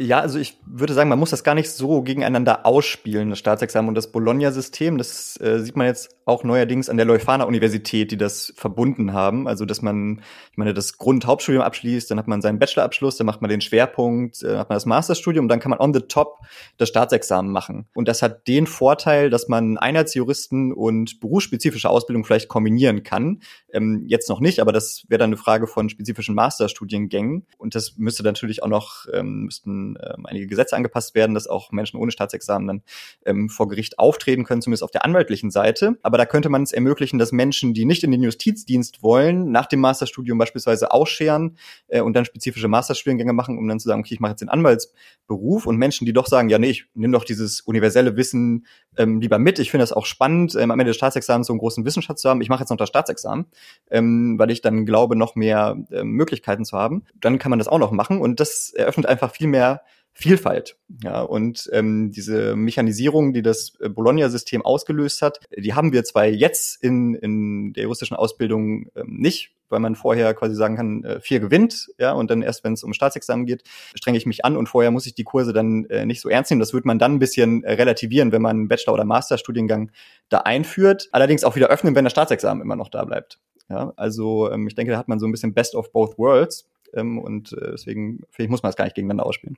[0.00, 3.88] Ja, also ich würde sagen, man muss das gar nicht so gegeneinander ausspielen, das Staatsexamen
[3.88, 4.96] und das Bologna-System.
[4.96, 9.48] Das äh, sieht man jetzt auch neuerdings an der Leuphana-Universität, die das verbunden haben.
[9.48, 10.20] Also, dass man,
[10.52, 14.44] ich meine, das Grund-Hauptstudium abschließt, dann hat man seinen Bachelorabschluss, dann macht man den Schwerpunkt,
[14.44, 16.38] dann hat man das Masterstudium, dann kann man on the top
[16.76, 17.88] das Staatsexamen machen.
[17.94, 23.40] Und das hat den Vorteil, dass man Einheitsjuristen und berufsspezifische Ausbildung vielleicht kombinieren kann.
[23.72, 27.46] Ähm, jetzt noch nicht, aber das wäre dann eine Frage von spezifischen Masterstudiengängen.
[27.56, 31.70] Und das müsste natürlich auch noch, ähm, müssten ähm, einige Gesetze angepasst werden, dass auch
[31.70, 32.82] Menschen ohne Staatsexamen dann
[33.24, 35.98] ähm, vor Gericht auftreten können, zumindest auf der anwaltlichen Seite.
[36.02, 39.66] Aber da könnte man es ermöglichen, dass Menschen, die nicht in den Justizdienst wollen, nach
[39.66, 41.56] dem Masterstudium beispielsweise ausscheren
[41.88, 44.48] äh, und dann spezifische Masterstudiengänge machen, um dann zu sagen, okay, ich mache jetzt den
[44.48, 49.20] Anwaltsberuf und Menschen, die doch sagen, ja, nee, ich nehme doch dieses universelle Wissen ähm,
[49.20, 49.58] lieber mit.
[49.58, 52.28] Ich finde das auch spannend, ähm, am Ende des Staatsexamens so einen großen Wissensschatz zu
[52.28, 52.40] haben.
[52.40, 53.46] Ich mache jetzt noch das Staatsexamen,
[53.90, 57.04] ähm, weil ich dann glaube, noch mehr ähm, Möglichkeiten zu haben.
[57.20, 59.77] Dann kann man das auch noch machen und das eröffnet einfach viel mehr
[60.20, 60.76] Vielfalt.
[61.04, 66.26] Ja, und ähm, diese Mechanisierung, die das äh, Bologna-System ausgelöst hat, die haben wir zwar
[66.26, 71.20] jetzt in, in der juristischen Ausbildung ähm, nicht, weil man vorher quasi sagen kann, äh,
[71.20, 73.62] vier gewinnt, ja, und dann erst, wenn es um Staatsexamen geht,
[73.94, 76.50] strenge ich mich an und vorher muss ich die Kurse dann äh, nicht so ernst
[76.50, 76.58] nehmen.
[76.58, 79.92] Das wird man dann ein bisschen äh, relativieren, wenn man Bachelor- oder Masterstudiengang
[80.30, 81.08] da einführt.
[81.12, 83.38] Allerdings auch wieder öffnen, wenn das Staatsexamen immer noch da bleibt.
[83.68, 86.68] Ja, also ähm, ich denke, da hat man so ein bisschen Best of both worlds.
[86.92, 89.56] Ähm, und äh, deswegen, ich, muss man das gar nicht gegeneinander ausspielen.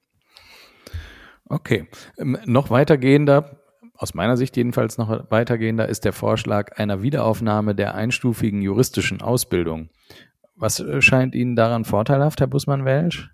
[1.50, 1.88] Okay.
[2.16, 3.60] Ähm, noch weitergehender,
[3.94, 9.90] aus meiner Sicht jedenfalls noch weitergehender, ist der Vorschlag einer Wiederaufnahme der einstufigen juristischen Ausbildung.
[10.54, 13.30] Was äh, scheint Ihnen daran vorteilhaft, Herr Bussmann-Welsch?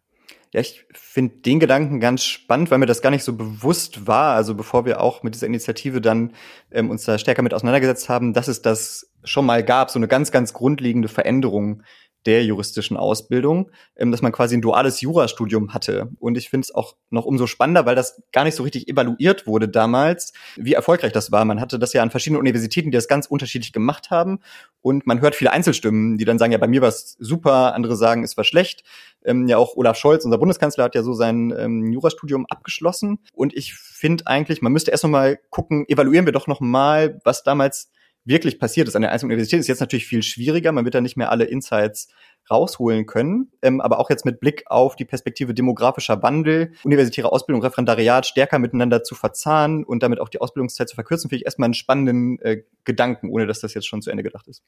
[0.55, 4.35] Ja, ich finde den Gedanken ganz spannend, weil mir das gar nicht so bewusst war.
[4.35, 6.33] Also bevor wir auch mit dieser Initiative dann
[6.71, 10.09] ähm, uns da stärker mit auseinandergesetzt haben, dass es das schon mal gab, so eine
[10.09, 11.83] ganz, ganz grundlegende Veränderung
[12.27, 16.11] der juristischen Ausbildung, ähm, dass man quasi ein duales Jurastudium hatte.
[16.19, 19.47] Und ich finde es auch noch umso spannender, weil das gar nicht so richtig evaluiert
[19.47, 21.45] wurde damals, wie erfolgreich das war.
[21.45, 24.41] Man hatte das ja an verschiedenen Universitäten, die das ganz unterschiedlich gemacht haben.
[24.83, 27.97] Und man hört viele Einzelstimmen, die dann sagen, ja, bei mir war es super, andere
[27.97, 28.85] sagen, es war schlecht.
[29.25, 33.19] Ähm, ja, auch Olaf Scholz, unser Bundeskanzler, hat ja so sein ähm, Jurastudium abgeschlossen.
[33.33, 37.21] Und ich finde eigentlich, man müsste erst noch mal gucken, evaluieren wir doch noch mal,
[37.25, 37.91] was damals
[38.27, 40.73] wirklich passiert ist an der einzelnen Universität, ist jetzt natürlich viel schwieriger.
[40.73, 42.09] Man wird da nicht mehr alle Insights
[42.51, 43.51] rausholen können.
[43.63, 48.59] Ähm, aber auch jetzt mit Blick auf die Perspektive demografischer Wandel, universitäre Ausbildung, Referendariat stärker
[48.59, 52.39] miteinander zu verzahnen und damit auch die Ausbildungszeit zu verkürzen, finde ich erstmal einen spannenden
[52.41, 54.63] äh, Gedanken, ohne dass das jetzt schon zu Ende gedacht ist.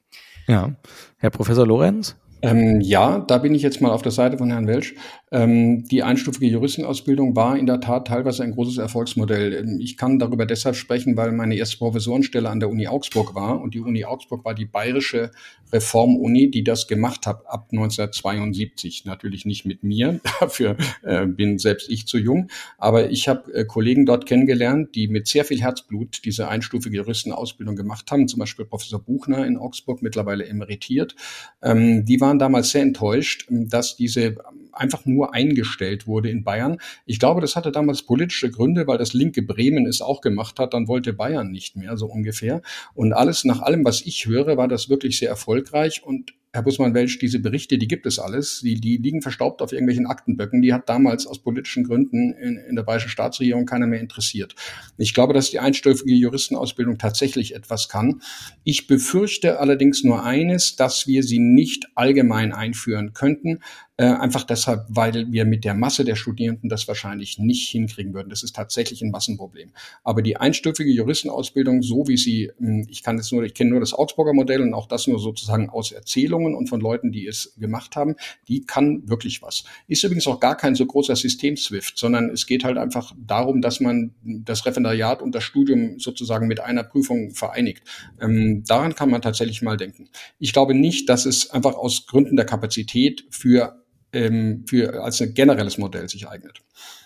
[0.46, 0.74] Ja.
[1.18, 2.16] Herr Professor Lorenz?
[2.40, 4.94] Ähm, ja, da bin ich jetzt mal auf der Seite von Herrn Welsch.
[5.30, 9.52] Ähm, die einstufige Juristenausbildung war in der Tat teilweise ein großes Erfolgsmodell.
[9.54, 13.60] Ähm, ich kann darüber deshalb sprechen, weil meine erste Professorenstelle an der Uni Augsburg war
[13.60, 15.30] und die Uni Augsburg war die bayerische
[15.72, 19.04] Reformuni, die das gemacht hat ab 1972.
[19.04, 22.48] Natürlich nicht mit mir, dafür äh, bin selbst ich zu jung,
[22.78, 27.76] aber ich habe äh, Kollegen dort kennengelernt, die mit sehr viel Herzblut diese einstufige Juristenausbildung
[27.76, 31.16] gemacht haben, zum Beispiel Professor Buchner in Augsburg, mittlerweile emeritiert.
[31.62, 34.36] Ähm, die waren damals sehr enttäuscht, dass diese
[34.72, 36.78] einfach nur eingestellt wurde in Bayern.
[37.06, 40.74] Ich glaube, das hatte damals politische Gründe, weil das linke Bremen es auch gemacht hat,
[40.74, 42.62] dann wollte Bayern nicht mehr, so ungefähr.
[42.94, 47.18] Und alles, nach allem, was ich höre, war das wirklich sehr erfolgreich und Herr Bussmann-Welsch,
[47.18, 50.62] diese Berichte, die gibt es alles, die, die liegen verstaubt auf irgendwelchen Aktenböcken.
[50.62, 54.54] Die hat damals aus politischen Gründen in, in der bayerischen Staatsregierung keiner mehr interessiert.
[54.96, 58.22] Ich glaube, dass die einstufige Juristenausbildung tatsächlich etwas kann.
[58.64, 63.60] Ich befürchte allerdings nur eines, dass wir sie nicht allgemein einführen könnten,
[63.98, 68.30] äh, einfach deshalb, weil wir mit der Masse der Studierenden das wahrscheinlich nicht hinkriegen würden.
[68.30, 69.72] Das ist tatsächlich ein Massenproblem.
[70.02, 73.80] Aber die einstufige Juristenausbildung, so wie sie, hm, ich kann jetzt nur, ich kenne nur
[73.80, 77.26] das Augsburger Modell und auch das nur sozusagen aus Erzählung, Empfehlungen und von Leuten, die
[77.26, 78.16] es gemacht haben,
[78.48, 79.64] die kann wirklich was.
[79.86, 83.60] Ist übrigens auch gar kein so großer System Swift, sondern es geht halt einfach darum,
[83.60, 87.82] dass man das Referendariat und das Studium sozusagen mit einer Prüfung vereinigt.
[88.20, 90.08] Ähm, daran kann man tatsächlich mal denken.
[90.38, 95.34] Ich glaube nicht, dass es einfach aus Gründen der Kapazität für ähm, für als ein
[95.34, 96.60] generelles Modell sich eignet.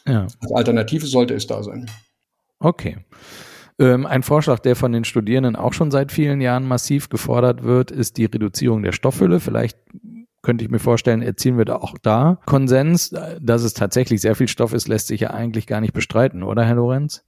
[0.06, 0.26] Ja.
[0.40, 1.90] Als Alternative sollte es da sein.
[2.58, 2.98] Okay.
[3.78, 7.90] Ähm, ein Vorschlag, der von den Studierenden auch schon seit vielen Jahren massiv gefordert wird,
[7.90, 9.40] ist die Reduzierung der Stoffhülle.
[9.40, 9.78] Vielleicht
[10.42, 13.14] könnte ich mir vorstellen, erzielen wir da auch da Konsens.
[13.40, 16.64] Dass es tatsächlich sehr viel Stoff ist, lässt sich ja eigentlich gar nicht bestreiten, oder,
[16.64, 17.24] Herr Lorenz?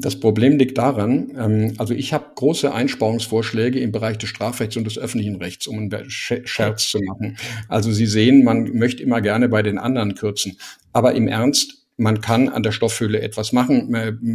[0.00, 4.84] Das Problem liegt daran, ähm, also ich habe große Einsparungsvorschläge im Bereich des Strafrechts und
[4.84, 7.36] des öffentlichen Rechts, um einen Scherz zu machen.
[7.68, 10.58] Also Sie sehen, man möchte immer gerne bei den anderen kürzen.
[10.92, 13.92] Aber im Ernst, man kann an der Stoffhülle etwas machen,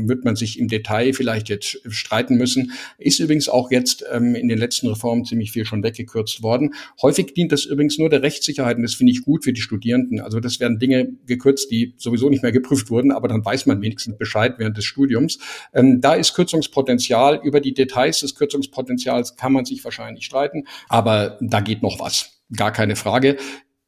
[0.07, 2.71] wird man sich im Detail vielleicht jetzt streiten müssen.
[2.97, 6.73] Ist übrigens auch jetzt ähm, in den letzten Reformen ziemlich viel schon weggekürzt worden.
[7.01, 10.21] Häufig dient das übrigens nur der Rechtssicherheit und das finde ich gut für die Studierenden.
[10.21, 13.81] Also das werden Dinge gekürzt, die sowieso nicht mehr geprüft wurden, aber dann weiß man
[13.81, 15.39] wenigstens Bescheid während des Studiums.
[15.73, 17.41] Ähm, da ist Kürzungspotenzial.
[17.43, 22.37] Über die Details des Kürzungspotenzials kann man sich wahrscheinlich streiten, aber da geht noch was.
[22.55, 23.35] Gar keine Frage.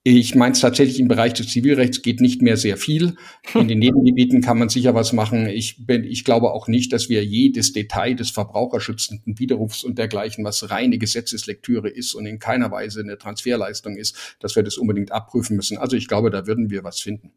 [0.04, 3.16] Ich meine es tatsächlich im Bereich des Zivilrechts geht nicht mehr sehr viel.
[3.54, 5.48] In den Nebengebieten kann man sicher was machen.
[5.48, 10.46] Ich, bin, ich glaube auch nicht, dass wir jedes Detail des verbraucherschützenden Widerrufs und dergleichen,
[10.46, 15.12] was reine Gesetzeslektüre ist und in keiner Weise eine Transferleistung ist, dass wir das unbedingt
[15.12, 15.78] abprüfen müssen.
[15.78, 17.34] Also ich glaube, da würden wir was finden.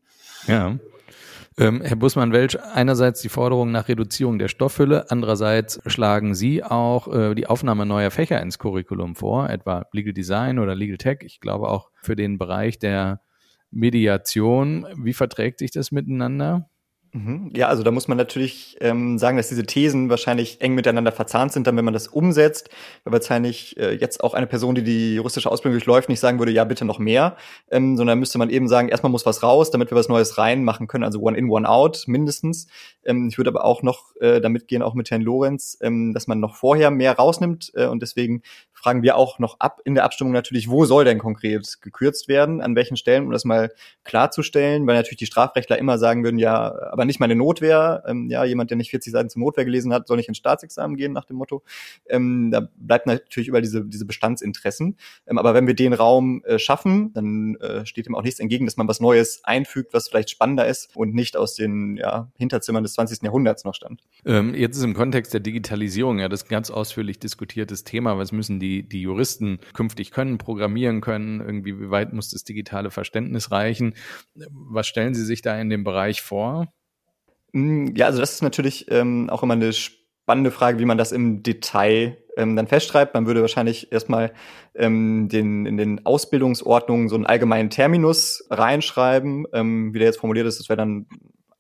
[0.47, 0.79] Ja.
[1.59, 7.35] Ähm, Herr Bussmann-Welsch, einerseits die Forderung nach Reduzierung der Stoffhülle, andererseits schlagen Sie auch äh,
[7.35, 11.19] die Aufnahme neuer Fächer ins Curriculum vor, etwa Legal Design oder Legal Tech.
[11.23, 13.21] Ich glaube auch für den Bereich der
[13.71, 14.87] Mediation.
[14.97, 16.69] Wie verträgt sich das miteinander?
[17.15, 17.51] Mhm.
[17.55, 21.53] Ja, also da muss man natürlich ähm, sagen, dass diese Thesen wahrscheinlich eng miteinander verzahnt
[21.53, 22.71] sind, dann wenn man das umsetzt,
[23.05, 26.53] weil wahrscheinlich äh, jetzt auch eine Person, die die juristische Ausbildung durchläuft, nicht sagen würde,
[26.53, 27.37] ja bitte noch mehr,
[27.71, 30.87] ähm, sondern müsste man eben sagen, erstmal muss was raus, damit wir was Neues reinmachen
[30.87, 32.67] können, also one in, one out mindestens.
[33.05, 36.29] Ähm, ich würde aber auch noch äh, damit gehen, auch mit Herrn Lorenz, ähm, dass
[36.29, 38.41] man noch vorher mehr rausnimmt äh, und deswegen
[38.83, 42.61] fragen wir auch noch ab in der Abstimmung natürlich, wo soll denn konkret gekürzt werden,
[42.61, 43.71] an welchen Stellen, um das mal
[44.03, 48.45] klarzustellen, weil natürlich die Strafrechtler immer sagen würden, ja, aber nicht meine Notwehr, ähm, ja,
[48.45, 51.25] jemand, der nicht 40 Seiten zum Notwehr gelesen hat, soll nicht ins Staatsexamen gehen, nach
[51.25, 51.63] dem Motto.
[52.09, 54.97] Ähm, da bleibt natürlich über diese, diese Bestandsinteressen.
[55.27, 58.67] Ähm, aber wenn wir den Raum äh, schaffen, dann äh, steht ihm auch nichts entgegen,
[58.67, 62.83] dass man was Neues einfügt, was vielleicht spannender ist und nicht aus den ja, Hinterzimmern
[62.83, 63.23] des 20.
[63.23, 64.03] Jahrhunderts noch stammt.
[64.25, 68.19] Ähm, jetzt ist im Kontext der Digitalisierung ja das ganz ausführlich diskutiertes Thema.
[68.19, 72.91] Was müssen die die, Juristen künftig können, programmieren können, irgendwie, wie weit muss das digitale
[72.91, 73.95] Verständnis reichen?
[74.35, 76.73] Was stellen Sie sich da in dem Bereich vor?
[77.53, 81.13] Mm, ja, also das ist natürlich ähm, auch immer eine spannende Frage, wie man das
[81.13, 83.15] im Detail ähm, dann festschreibt.
[83.15, 84.33] Man würde wahrscheinlich erstmal
[84.75, 89.47] ähm, den, in den Ausbildungsordnungen so einen allgemeinen Terminus reinschreiben.
[89.53, 91.07] Ähm, wie der jetzt formuliert ist, das wäre dann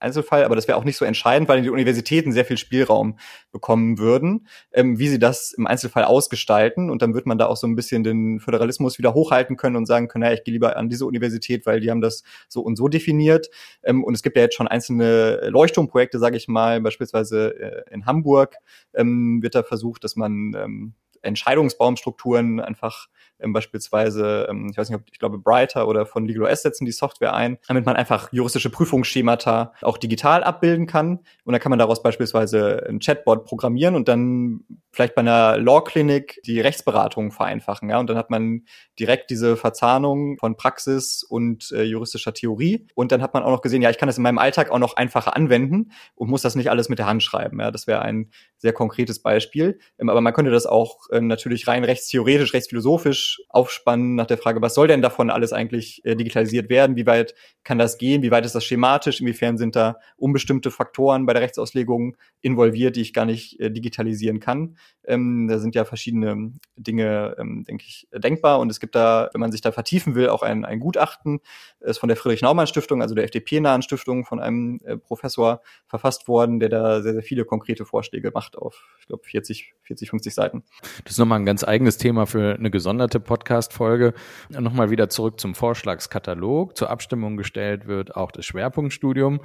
[0.02, 3.18] Einzelfall, aber das wäre auch nicht so entscheidend, weil die Universitäten sehr viel Spielraum
[3.50, 6.90] bekommen würden, ähm, wie sie das im Einzelfall ausgestalten.
[6.90, 9.86] Und dann wird man da auch so ein bisschen den Föderalismus wieder hochhalten können und
[9.86, 12.76] sagen können, naja, ich gehe lieber an diese Universität, weil die haben das so und
[12.76, 13.48] so definiert.
[13.82, 18.06] Ähm, und es gibt ja jetzt schon einzelne Leuchtturmprojekte, sage ich mal, beispielsweise äh, in
[18.06, 18.56] Hamburg
[18.94, 23.06] ähm, wird da versucht, dass man ähm, Entscheidungsbaumstrukturen einfach
[23.42, 26.92] ähm, beispielsweise, ähm, ich weiß nicht, ob ich glaube Brighter oder von LegalOS setzen die
[26.92, 31.20] Software ein, damit man einfach juristische Prüfungsschemata auch digital abbilden kann.
[31.44, 35.82] Und dann kann man daraus beispielsweise ein Chatbot programmieren und dann vielleicht bei einer Law
[35.82, 37.88] Clinic die Rechtsberatung vereinfachen.
[37.88, 37.98] Ja?
[37.98, 38.66] Und dann hat man
[38.98, 42.86] direkt diese Verzahnung von Praxis und äh, juristischer Theorie.
[42.94, 44.78] Und dann hat man auch noch gesehen, ja, ich kann das in meinem Alltag auch
[44.78, 47.58] noch einfacher anwenden und muss das nicht alles mit der Hand schreiben.
[47.58, 47.70] Ja?
[47.70, 49.78] Das wäre ein sehr konkretes Beispiel.
[49.98, 54.60] Ähm, aber man könnte das auch ähm, natürlich rein rechtstheoretisch, rechtsphilosophisch aufspannen nach der Frage,
[54.60, 56.96] was soll denn davon alles eigentlich äh, digitalisiert werden?
[56.96, 58.22] Wie weit kann das gehen?
[58.22, 59.20] Wie weit ist das schematisch?
[59.20, 64.38] Inwiefern sind da unbestimmte Faktoren bei der Rechtsauslegung involviert, die ich gar nicht äh, digitalisieren
[64.38, 64.76] kann?
[65.04, 68.60] Ähm, da sind ja verschiedene Dinge, ähm, denke ich, denkbar.
[68.60, 71.40] Und es gibt da, wenn man sich da vertiefen will, auch ein, ein Gutachten,
[71.80, 76.68] ist von der Friedrich-Naumann-Stiftung, also der FDP-nahen Stiftung, von einem äh, Professor verfasst worden, der
[76.68, 80.64] da sehr, sehr viele konkrete Vorschläge macht auf, ich glaube, 40, 40, 50 Seiten.
[81.04, 84.14] Das ist nochmal ein ganz eigenes Thema für eine gesonderte Podcast-Folge.
[84.50, 86.76] Nochmal wieder zurück zum Vorschlagskatalog.
[86.76, 89.40] Zur Abstimmung gestellt wird auch das Schwerpunktstudium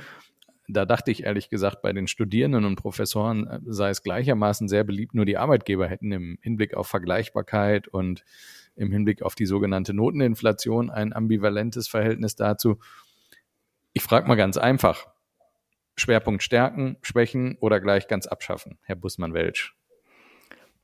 [0.68, 4.84] da dachte ich ehrlich gesagt, bei den Studierenden und Professoren äh, sei es gleichermaßen sehr
[4.84, 8.24] beliebt, nur die Arbeitgeber hätten im Hinblick auf Vergleichbarkeit und
[8.76, 12.80] im Hinblick auf die sogenannte Noteninflation ein ambivalentes Verhältnis dazu.
[13.94, 15.08] Ich frage mal ganz einfach.
[15.96, 19.77] Schwerpunkt stärken, schwächen oder gleich ganz abschaffen, Herr Bussmann-Welsch?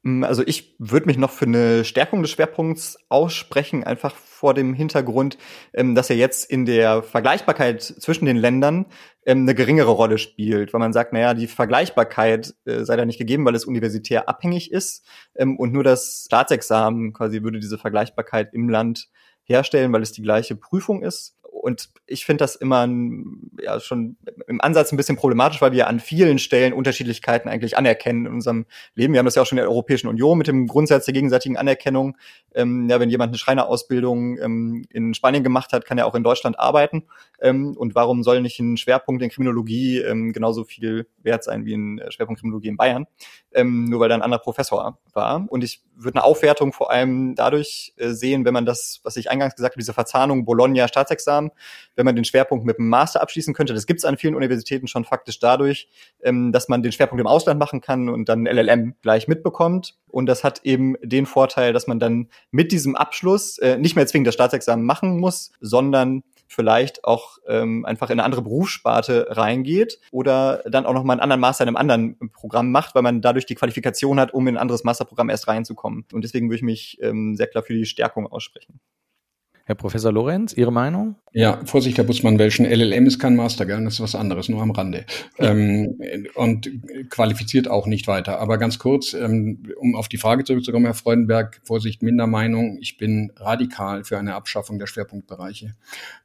[0.04, 4.74] Mm, also ich würde mich noch für eine Stärkung des Schwerpunkts aussprechen, einfach vor dem
[4.74, 5.38] Hintergrund,
[5.74, 8.86] ähm, dass er jetzt in der Vergleichbarkeit zwischen den Ländern
[9.26, 13.20] ähm, eine geringere Rolle spielt, weil man sagt, naja, die Vergleichbarkeit äh, sei da nicht
[13.20, 18.54] gegeben, weil es universitär abhängig ist ähm, und nur das Staatsexamen quasi würde diese Vergleichbarkeit
[18.54, 19.10] im Land
[19.46, 22.86] herstellen, weil es die gleiche Prüfung ist und ich finde das immer
[23.62, 28.26] ja, schon im Ansatz ein bisschen problematisch, weil wir an vielen Stellen Unterschiedlichkeiten eigentlich anerkennen
[28.26, 29.14] in unserem Leben.
[29.14, 31.56] Wir haben das ja auch schon in der Europäischen Union mit dem Grundsatz der gegenseitigen
[31.56, 32.18] Anerkennung.
[32.54, 36.24] Ähm, ja, wenn jemand eine Schreinerausbildung ähm, in Spanien gemacht hat, kann er auch in
[36.24, 37.04] Deutschland arbeiten.
[37.42, 41.76] Ähm, und warum soll nicht ein Schwerpunkt in Kriminologie ähm, genauso viel wert sein wie
[41.76, 43.08] ein Schwerpunkt Kriminologie in Bayern?
[43.54, 45.46] Ähm, nur weil da ein anderer Professor war.
[45.48, 49.32] Und ich würde eine Aufwertung vor allem dadurch äh, sehen, wenn man das, was ich
[49.32, 51.53] eingangs gesagt habe, diese Verzahnung Bologna-Staatsexamen,
[51.96, 53.74] wenn man den Schwerpunkt mit einem Master abschließen könnte.
[53.74, 55.88] Das gibt es an vielen Universitäten schon faktisch dadurch,
[56.22, 59.96] ähm, dass man den Schwerpunkt im Ausland machen kann und dann LLM gleich mitbekommt.
[60.08, 64.08] Und das hat eben den Vorteil, dass man dann mit diesem Abschluss äh, nicht mehr
[64.08, 66.24] zwingend das Staatsexamen machen muss, sondern
[66.54, 71.22] vielleicht auch ähm, einfach in eine andere Berufssparte reingeht oder dann auch noch mal einen
[71.22, 74.56] anderen Master in einem anderen Programm macht, weil man dadurch die Qualifikation hat, um in
[74.56, 76.06] ein anderes Masterprogramm erst reinzukommen.
[76.14, 78.80] Und deswegen würde ich mich ähm, sehr klar für die Stärkung aussprechen.
[79.66, 81.16] Herr Professor Lorenz, Ihre Meinung?
[81.36, 83.84] Ja, Vorsicht, Herr Bussmann, welchen LLM ist kein Master, gell?
[83.84, 85.06] das ist was anderes, nur am Rande.
[85.40, 86.00] Ähm,
[86.36, 86.70] und
[87.10, 88.40] qualifiziert auch nicht weiter.
[88.40, 92.78] Aber ganz kurz, ähm, um auf die Frage zurückzukommen, Herr Freudenberg, Vorsicht, Mindermeinung.
[92.82, 95.72] Ich bin radikal für eine Abschaffung der Schwerpunktbereiche.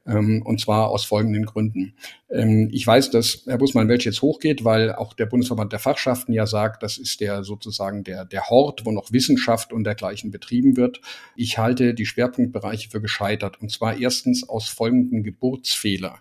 [0.05, 1.95] Ähm, und zwar aus folgenden Gründen.
[2.29, 6.33] Ähm, ich weiß, dass Herr Bussmann Welch jetzt hochgeht, weil auch der Bundesverband der Fachschaften
[6.33, 10.77] ja sagt, das ist der sozusagen der, der Hort, wo noch Wissenschaft und dergleichen betrieben
[10.77, 11.01] wird.
[11.35, 13.61] Ich halte die Schwerpunktbereiche für gescheitert.
[13.61, 16.19] Und zwar erstens aus folgenden Geburtsfehler.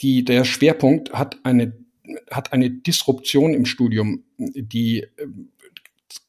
[0.00, 1.72] Die, der Schwerpunkt hat eine
[2.32, 5.06] hat eine Disruption im Studium, die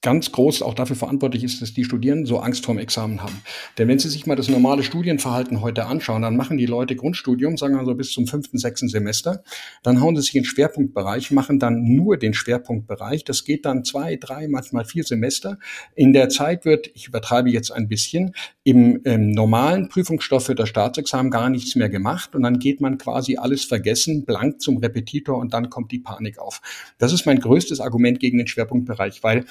[0.02, 3.42] ganz groß auch dafür verantwortlich ist, dass die Studierenden so Angst vorm Examen haben.
[3.78, 7.58] Denn wenn Sie sich mal das normale Studienverhalten heute anschauen, dann machen die Leute Grundstudium,
[7.58, 9.44] sagen wir so bis zum fünften, sechsten Semester,
[9.84, 13.24] dann hauen sie sich in den Schwerpunktbereich, machen dann nur den Schwerpunktbereich.
[13.24, 15.60] Das geht dann zwei, drei, manchmal vier Semester.
[15.96, 20.70] In der Zeit wird, ich übertreibe jetzt ein bisschen, im ähm, normalen Prüfungsstoff für das
[20.70, 25.38] Staatsexamen gar nichts mehr gemacht und dann geht man quasi alles vergessen, blank zum Repetitor
[25.38, 26.62] und dann kommt die Panik auf.
[26.98, 29.46] Das ist mein größtes Argument gegen den Schwerpunktbereich, weil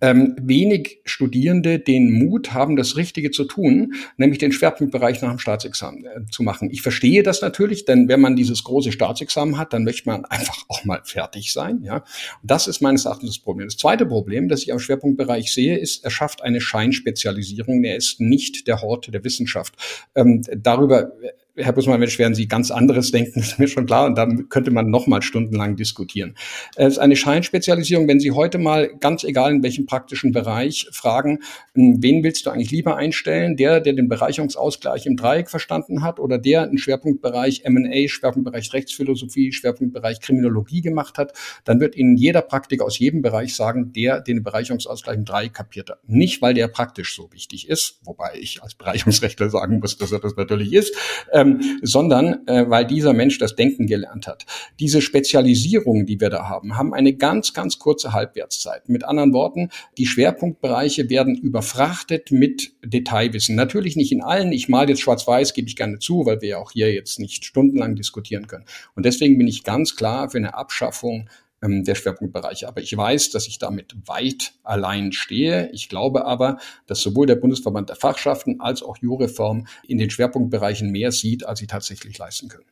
[0.00, 5.38] ähm, wenig Studierende den Mut haben, das Richtige zu tun, nämlich den Schwerpunktbereich nach dem
[5.38, 6.70] Staatsexamen äh, zu machen.
[6.70, 10.64] Ich verstehe das natürlich, denn wenn man dieses große Staatsexamen hat, dann möchte man einfach
[10.68, 11.82] auch mal fertig sein.
[11.82, 13.66] Ja, und das ist meines Erachtens das Problem.
[13.66, 17.84] Das zweite Problem, das ich am Schwerpunktbereich sehe, ist, er schafft eine Scheinspezialisierung.
[17.84, 19.74] Er ist nicht der Hort der Wissenschaft.
[20.14, 21.12] Ähm, darüber
[21.54, 24.06] Herr Busmann-Mensch, werden Sie ganz anderes denken, ist mir schon klar.
[24.06, 26.34] Und da könnte man noch mal stundenlang diskutieren.
[26.76, 28.08] Es ist eine Scheinspezialisierung.
[28.08, 31.40] Wenn Sie heute mal, ganz egal in welchem praktischen Bereich, fragen,
[31.74, 33.56] hm, wen willst du eigentlich lieber einstellen?
[33.56, 39.52] Der, der den Bereicherungsausgleich im Dreieck verstanden hat oder der einen Schwerpunktbereich M&A, Schwerpunktbereich Rechtsphilosophie,
[39.52, 41.34] Schwerpunktbereich Kriminologie gemacht hat,
[41.64, 45.90] dann wird Ihnen jeder Praktiker aus jedem Bereich sagen, der den Bereicherungsausgleich im Dreieck kapiert
[45.90, 45.98] hat.
[46.08, 50.20] Nicht, weil der praktisch so wichtig ist, wobei ich als Bereicherungsrechtler sagen muss, dass er
[50.20, 50.96] das natürlich ist,
[51.42, 54.46] ähm, sondern äh, weil dieser Mensch das Denken gelernt hat.
[54.80, 58.88] Diese Spezialisierungen, die wir da haben, haben eine ganz, ganz kurze Halbwertszeit.
[58.88, 63.54] Mit anderen Worten, die Schwerpunktbereiche werden überfrachtet mit Detailwissen.
[63.54, 64.52] Natürlich nicht in allen.
[64.52, 67.44] Ich mal jetzt schwarz-weiß, gebe ich gerne zu, weil wir ja auch hier jetzt nicht
[67.44, 68.64] stundenlang diskutieren können.
[68.94, 71.28] Und deswegen bin ich ganz klar für eine Abschaffung
[71.62, 72.68] ähm, der Schwerpunktbereiche.
[72.68, 75.70] Aber ich weiß, dass ich damit weit allein stehe.
[75.72, 80.90] Ich glaube aber, dass sowohl der Bundesverband der Fachschaften als auch Jureform in den Schwerpunktbereichen
[80.90, 82.66] mehr sieht, als sie tatsächlich leisten können.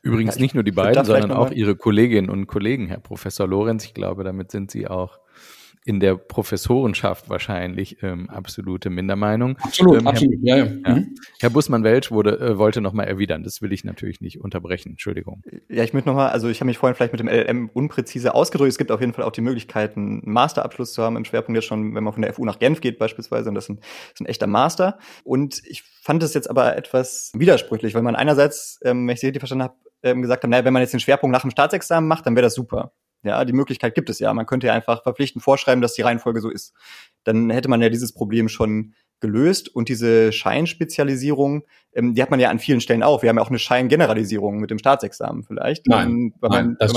[0.00, 3.84] Übrigens nicht nur die beiden, sondern auch Ihre Kolleginnen und Kollegen, Herr Professor Lorenz.
[3.84, 5.20] Ich glaube, damit sind Sie auch
[5.84, 9.56] in der Professorenschaft wahrscheinlich ähm, absolute Mindermeinung.
[9.58, 10.72] Absolut, ähm, absolut, Herr, ja, ja.
[10.86, 10.94] ja.
[10.94, 11.14] Mhm.
[11.40, 13.42] Herr Bussmann-Welsch wurde, äh, wollte nochmal erwidern.
[13.42, 14.90] Das will ich natürlich nicht unterbrechen.
[14.90, 15.42] Entschuldigung.
[15.68, 18.70] Ja, ich möchte nochmal, also ich habe mich vorhin vielleicht mit dem LLM unpräzise ausgedrückt.
[18.70, 21.66] Es gibt auf jeden Fall auch die Möglichkeit, einen Masterabschluss zu haben im Schwerpunkt jetzt
[21.66, 23.48] schon, wenn man von der FU nach Genf geht beispielsweise.
[23.48, 24.98] Und das ist ein, das ist ein echter Master.
[25.24, 29.26] Und ich fand es jetzt aber etwas widersprüchlich, weil man einerseits, ähm, wenn ich Sie
[29.26, 29.74] richtig verstanden habe,
[30.04, 32.44] ähm, gesagt hat, naja, wenn man jetzt den Schwerpunkt nach dem Staatsexamen macht, dann wäre
[32.44, 32.92] das super.
[33.24, 34.32] Ja, die Möglichkeit gibt es ja.
[34.34, 36.74] Man könnte ja einfach verpflichtend vorschreiben, dass die Reihenfolge so ist.
[37.24, 41.64] Dann hätte man ja dieses Problem schon gelöst und diese Scheinspezialisierung
[41.94, 43.22] ähm, die hat man ja an vielen Stellen auch.
[43.22, 45.86] Wir haben ja auch eine Scheingeneralisierung mit dem Staatsexamen vielleicht.
[45.86, 46.90] Nein, ähm, weil, man, nein,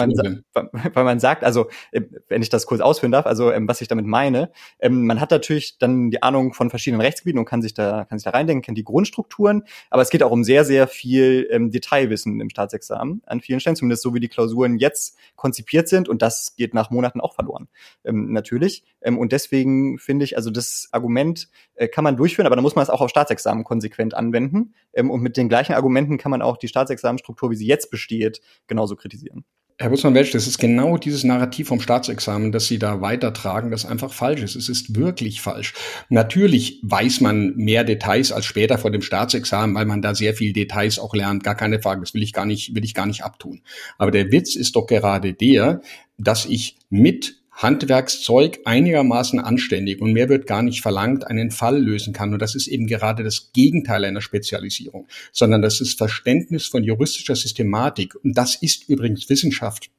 [0.54, 3.68] weil, man, weil man sagt, also äh, wenn ich das kurz ausführen darf, also ähm,
[3.68, 7.46] was ich damit meine, ähm, man hat natürlich dann die Ahnung von verschiedenen Rechtsgebieten und
[7.46, 10.44] kann sich da kann sich da reindenken, kennt die Grundstrukturen, aber es geht auch um
[10.44, 14.78] sehr sehr viel ähm, Detailwissen im Staatsexamen an vielen Stellen, zumindest so wie die Klausuren
[14.78, 17.68] jetzt konzipiert sind und das geht nach Monaten auch verloren.
[18.04, 22.56] Ähm, natürlich ähm, und deswegen finde ich, also das Argument äh, kann man durchführen, aber
[22.56, 24.74] da muss man es auch auf Staatsexamen konsequent anwenden.
[24.96, 28.42] Ähm, und mit den gleichen Argumenten kann man auch die Staatsexamenstruktur, wie sie jetzt besteht,
[28.68, 29.46] genauso kritisieren.
[29.78, 34.14] Herr Bussmann-Welsch, das ist genau dieses Narrativ vom Staatsexamen, das Sie da weitertragen, das einfach
[34.14, 34.56] falsch ist.
[34.56, 35.74] Es ist wirklich falsch.
[36.08, 40.54] Natürlich weiß man mehr Details als später vor dem Staatsexamen, weil man da sehr viel
[40.54, 41.44] Details auch lernt.
[41.44, 42.00] Gar keine Frage.
[42.00, 43.64] Das will ich gar nicht, will ich gar nicht abtun.
[43.98, 45.82] Aber der Witz ist doch gerade der,
[46.18, 52.14] dass ich mit Handwerkszeug einigermaßen anständig und mehr wird gar nicht verlangt, einen Fall lösen
[52.14, 52.34] kann.
[52.34, 57.36] Und das ist eben gerade das Gegenteil einer Spezialisierung, sondern das ist Verständnis von juristischer
[57.36, 58.16] Systematik.
[58.24, 59.90] Und das ist übrigens Wissenschaft.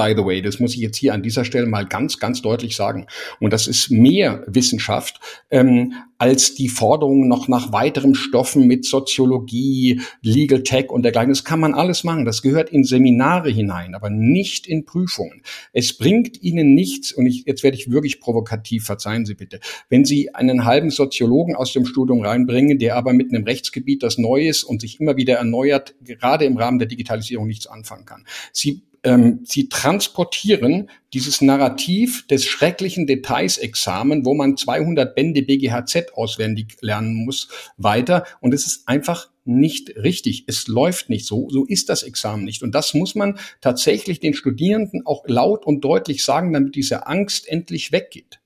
[0.00, 2.74] By the way, das muss ich jetzt hier an dieser Stelle mal ganz, ganz deutlich
[2.74, 3.06] sagen.
[3.38, 5.20] Und das ist mehr Wissenschaft
[5.50, 11.32] ähm, als die Forderung noch nach weiteren Stoffen mit Soziologie, Legal Tech und dergleichen.
[11.32, 12.24] Das kann man alles machen.
[12.24, 15.42] Das gehört in Seminare hinein, aber nicht in Prüfungen.
[15.74, 20.06] Es bringt Ihnen nichts, und ich, jetzt werde ich wirklich provokativ, verzeihen Sie bitte, wenn
[20.06, 24.48] Sie einen halben Soziologen aus dem Studium reinbringen, der aber mit einem Rechtsgebiet, das neu
[24.48, 28.24] ist und sich immer wieder erneuert, gerade im Rahmen der Digitalisierung nichts anfangen kann.
[28.52, 36.76] Sie ähm, sie transportieren dieses Narrativ des schrecklichen Detailsexamen, wo man 200 Bände BGHZ auswendig
[36.80, 38.24] lernen muss, weiter.
[38.40, 40.44] Und es ist einfach nicht richtig.
[40.46, 41.48] Es läuft nicht so.
[41.50, 42.62] So ist das Examen nicht.
[42.62, 47.48] Und das muss man tatsächlich den Studierenden auch laut und deutlich sagen, damit diese Angst
[47.48, 48.39] endlich weggeht.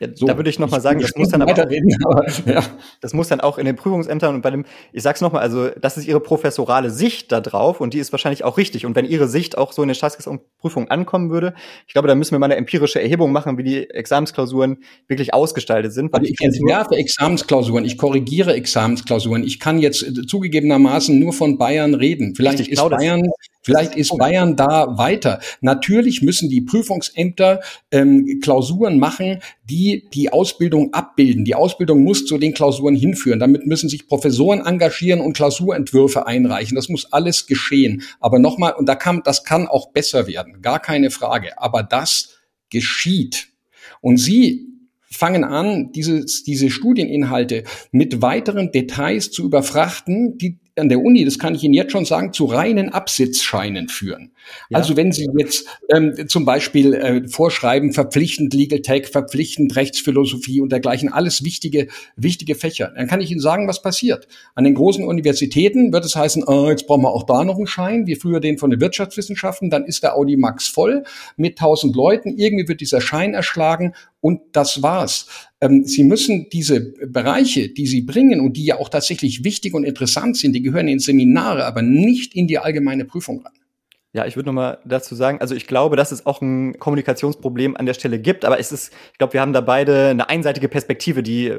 [0.00, 1.52] Ja, so, da würde ich noch mal sagen, das muss dann aber,
[2.04, 2.64] aber ja.
[3.02, 5.68] das muss dann auch in den Prüfungsämtern und bei dem, ich sag's noch mal, also
[5.68, 8.86] das ist ihre professorale Sicht da drauf und die ist wahrscheinlich auch richtig.
[8.86, 11.52] Und wenn ihre Sicht auch so in den Staatsprüfungen ankommen würde,
[11.86, 15.92] ich glaube, da müssen wir mal eine empirische Erhebung machen, wie die Examensklausuren wirklich ausgestaltet
[15.92, 16.14] sind.
[16.14, 19.44] Also ich entwerfe Examensklausuren, ich korrigiere Examensklausuren.
[19.44, 22.34] Ich kann jetzt äh, zugegebenermaßen nur von Bayern reden.
[22.34, 23.28] Vielleicht richtig, ist genau Bayern
[23.62, 25.40] Vielleicht ist Bayern da weiter.
[25.60, 31.44] Natürlich müssen die Prüfungsämter ähm, Klausuren machen, die die Ausbildung abbilden.
[31.44, 33.38] Die Ausbildung muss zu den Klausuren hinführen.
[33.38, 36.74] Damit müssen sich Professoren engagieren und Klausurentwürfe einreichen.
[36.74, 38.02] Das muss alles geschehen.
[38.18, 41.60] Aber nochmal, und da kann, das kann auch besser werden, gar keine Frage.
[41.60, 42.38] Aber das
[42.70, 43.48] geschieht.
[44.00, 44.66] Und Sie
[45.10, 51.38] fangen an, diese, diese Studieninhalte mit weiteren Details zu überfrachten, die an der Uni, das
[51.38, 54.32] kann ich Ihnen jetzt schon sagen, zu reinen Absitzscheinen führen.
[54.68, 54.78] Ja.
[54.78, 60.72] Also wenn Sie jetzt ähm, zum Beispiel äh, vorschreiben, verpflichtend Legal Tech, verpflichtend Rechtsphilosophie und
[60.72, 64.26] dergleichen, alles wichtige, wichtige Fächer, dann kann ich Ihnen sagen, was passiert.
[64.54, 67.66] An den großen Universitäten wird es heißen, oh, jetzt brauchen wir auch da noch einen
[67.66, 71.04] Schein, wie früher den von den Wirtschaftswissenschaften, dann ist der Audi Max voll
[71.36, 75.26] mit tausend Leuten, irgendwie wird dieser Schein erschlagen und das war's.
[75.60, 79.84] Ähm, Sie müssen diese Bereiche, die Sie bringen und die ja auch tatsächlich wichtig und
[79.84, 83.52] interessant sind, die gehören in Seminare, aber nicht in die allgemeine Prüfung ran.
[84.12, 87.76] Ja, ich würde noch mal dazu sagen, also ich glaube, dass es auch ein Kommunikationsproblem
[87.76, 90.68] an der Stelle gibt, aber es ist, ich glaube, wir haben da beide eine einseitige
[90.68, 91.54] Perspektive, die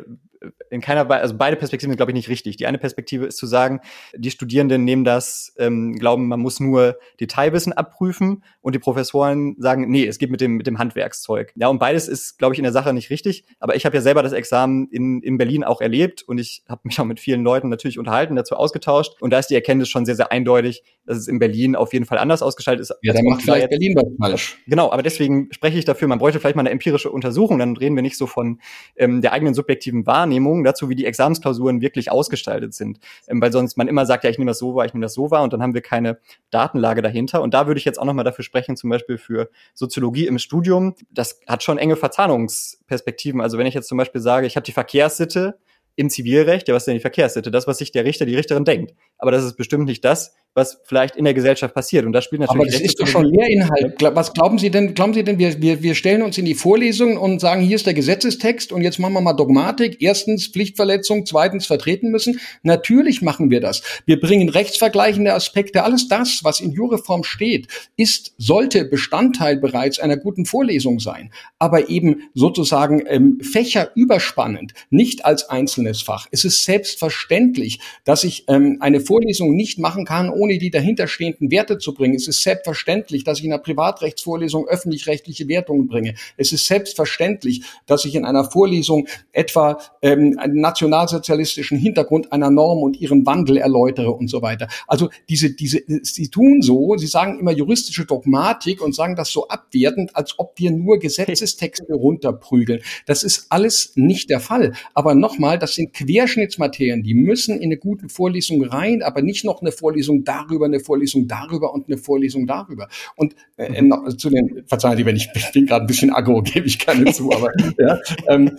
[0.70, 2.58] in keiner Weise, also beide Perspektiven sind, glaube ich, nicht richtig.
[2.58, 3.82] Die eine Perspektive ist zu sagen,
[4.16, 9.90] die Studierenden nehmen das, ähm, glauben, man muss nur Detailwissen abprüfen und die Professoren sagen,
[9.90, 11.54] nee, es geht mit dem, mit dem Handwerkszeug.
[11.56, 13.46] Ja, und beides ist, glaube ich, in der Sache nicht richtig.
[13.60, 16.82] Aber ich habe ja selber das Examen in, in Berlin auch erlebt und ich habe
[16.84, 19.22] mich auch mit vielen Leuten natürlich unterhalten, dazu ausgetauscht.
[19.22, 22.06] Und da ist die Erkenntnis schon sehr, sehr eindeutig, dass es in Berlin auf jeden
[22.06, 22.94] Fall anders ausgestaltet ist.
[23.02, 24.58] Ja, dann macht vielleicht Berlin was falsch.
[24.68, 27.96] Genau, aber deswegen spreche ich dafür, man bräuchte vielleicht mal eine empirische Untersuchung, dann reden
[27.96, 28.60] wir nicht so von
[28.96, 33.00] ähm, der eigenen subjektiven Wahrnehmung, Wahrnehmung dazu, wie die Examensklausuren wirklich ausgestaltet sind.
[33.28, 35.14] Ähm, weil sonst man immer sagt, ja, ich nehme das so wahr, ich nehme das
[35.14, 36.20] so wahr und dann haben wir keine
[36.50, 37.42] Datenlage dahinter.
[37.42, 40.96] Und da würde ich jetzt auch nochmal dafür sprechen, zum Beispiel für Soziologie im Studium.
[41.12, 43.42] Das hat schon enge Verzahnungsperspektiven.
[43.42, 45.58] Also wenn ich jetzt zum Beispiel sage, ich habe die Verkehrssitte,
[45.98, 47.52] im Zivilrecht, ja, was ist denn die Verkehrssitte?
[47.52, 48.96] Das, was sich der Richter, die Richterin denkt.
[49.18, 52.06] Aber das ist bestimmt nicht das, was vielleicht in der Gesellschaft passiert.
[52.06, 52.62] Und das spielt natürlich.
[52.62, 53.96] Aber das ist doch schon Lehrinhalt.
[54.02, 54.94] Was glauben Sie denn?
[54.94, 57.86] Glauben Sie denn, wir, wir, wir stellen uns in die Vorlesungen und sagen, hier ist
[57.86, 59.98] der Gesetzestext und jetzt machen wir mal Dogmatik.
[60.02, 62.42] Erstens Pflichtverletzung, zweitens vertreten müssen.
[62.64, 63.82] Natürlich machen wir das.
[64.06, 65.84] Wir bringen rechtsvergleichende Aspekte.
[65.84, 71.32] Alles das, was in Jureform steht, ist, sollte Bestandteil bereits einer guten Vorlesung sein.
[71.60, 76.28] Aber eben sozusagen ähm, fächerüberspannend, nicht als einzelnes Fach.
[76.32, 81.78] Es ist selbstverständlich, dass ich ähm, eine Vorlesung nicht machen kann, ohne die dahinterstehenden Werte
[81.78, 82.16] zu bringen.
[82.16, 86.16] Es ist selbstverständlich, dass ich in einer Privatrechtsvorlesung öffentlich-rechtliche Wertungen bringe.
[86.36, 92.80] Es ist selbstverständlich, dass ich in einer Vorlesung etwa ähm, einen nationalsozialistischen Hintergrund einer Norm
[92.80, 94.68] und ihren Wandel erläutere und so weiter.
[94.88, 99.48] Also diese, diese, sie tun so, sie sagen immer juristische Dogmatik und sagen das so
[99.48, 102.82] abwertend, als ob wir nur Gesetzestexte runterprügeln.
[103.06, 104.74] Das ist alles nicht der Fall.
[104.96, 109.62] Aber nochmal, das sind Querschnittsmaterien, die müssen in eine gute Vorlesung rein, aber nicht noch
[109.62, 112.88] eine Vorlesung darüber, eine Vorlesung darüber und eine Vorlesung darüber.
[113.16, 113.92] Und äh, mhm.
[114.08, 116.80] äh, zu den, verzeihen Sie, wenn ich, ich bin gerade ein bisschen aggro, gebe ich
[116.80, 118.58] keine zu, aber ja, ähm,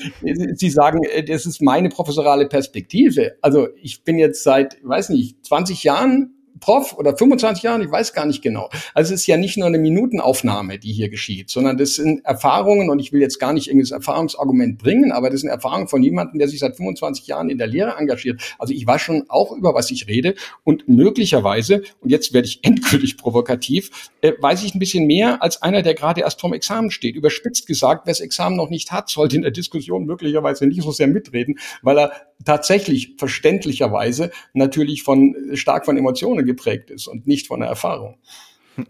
[0.54, 3.36] Sie sagen, äh, das ist meine professorale Perspektive.
[3.40, 8.14] Also ich bin jetzt seit, weiß nicht, 20 Jahren Prof oder 25 Jahren, ich weiß
[8.14, 8.70] gar nicht genau.
[8.94, 12.88] Also es ist ja nicht nur eine Minutenaufnahme, die hier geschieht, sondern das sind Erfahrungen
[12.88, 16.38] und ich will jetzt gar nicht irgendein Erfahrungsargument bringen, aber das sind Erfahrungen von jemandem,
[16.38, 18.40] der sich seit 25 Jahren in der Lehre engagiert.
[18.58, 22.60] Also ich weiß schon auch über was ich rede und möglicherweise, und jetzt werde ich
[22.62, 26.92] endgültig provokativ, äh, weiß ich ein bisschen mehr als einer, der gerade erst vorm Examen
[26.92, 27.16] steht.
[27.16, 30.92] Überspitzt gesagt, wer das Examen noch nicht hat, sollte in der Diskussion möglicherweise nicht so
[30.92, 32.12] sehr mitreden, weil er
[32.44, 38.18] tatsächlich verständlicherweise natürlich von stark von Emotionen geprägt ist und nicht von der Erfahrung.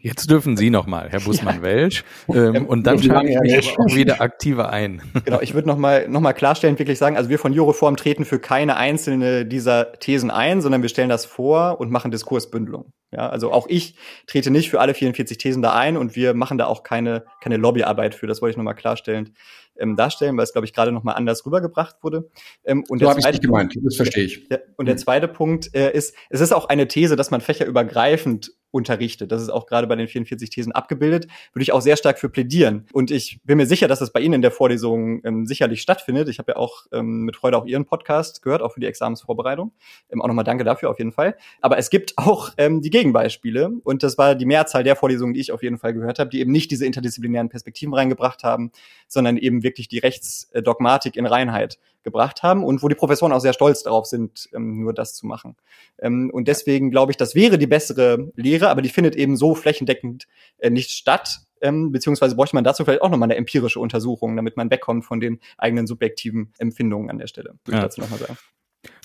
[0.01, 2.55] Jetzt dürfen Sie nochmal, Herr Bussmann-Welsch, ja.
[2.55, 5.03] ähm, und dann schalte ich mich auch wieder aktiver ein.
[5.25, 8.39] Genau, ich würde nochmal noch mal klarstellen, wirklich sagen, also wir von Juroform treten für
[8.39, 12.93] keine einzelne dieser Thesen ein, sondern wir stellen das vor und machen Diskursbündelung.
[13.13, 13.95] Ja, also auch ich
[14.27, 17.57] trete nicht für alle 44 Thesen da ein und wir machen da auch keine, keine
[17.57, 18.27] Lobbyarbeit für.
[18.27, 19.35] Das wollte ich nochmal klarstellen
[19.79, 22.31] ähm, darstellen, weil es, glaube ich, gerade nochmal anders rübergebracht wurde.
[22.65, 24.49] Ähm, und so habe ich nicht gemeint, das verstehe ich.
[24.49, 28.53] Der, und der zweite Punkt äh, ist, es ist auch eine These, dass man fächerübergreifend
[28.73, 29.31] unterrichtet.
[29.31, 31.29] Das ist auch gerade bei den 44 Thesen abgebildet.
[31.53, 32.87] Würde ich auch sehr stark für plädieren.
[32.93, 36.29] Und ich bin mir sicher, dass das bei Ihnen in der Vorlesung ähm, sicherlich stattfindet.
[36.29, 39.73] Ich habe ja auch ähm, mit Freude auch Ihren Podcast gehört, auch für die Examensvorbereitung.
[40.11, 41.37] Ähm, auch nochmal danke dafür auf jeden Fall.
[41.61, 43.71] Aber es gibt auch ähm, die Gegenbeispiele.
[43.85, 46.41] Und das war die Mehrzahl der Vorlesungen, die ich auf jeden Fall gehört habe, die
[46.41, 48.73] eben nicht diese interdisziplinären Perspektiven reingebracht haben,
[49.07, 53.53] sondern eben wirklich die Rechtsdogmatik in Reinheit gebracht haben und wo die Professoren auch sehr
[53.53, 55.57] stolz darauf sind, ähm, nur das zu machen.
[55.99, 59.55] Ähm, und deswegen glaube ich, das wäre die bessere Lehre, aber die findet eben so
[59.55, 60.27] flächendeckend
[60.59, 61.41] äh, nicht statt.
[61.61, 65.21] Ähm, beziehungsweise bräuchte man dazu vielleicht auch nochmal eine empirische Untersuchung, damit man wegkommt von
[65.21, 67.55] den eigenen subjektiven Empfindungen an der Stelle.
[67.65, 67.79] Würde ja.
[67.79, 68.37] ich dazu nochmal sagen.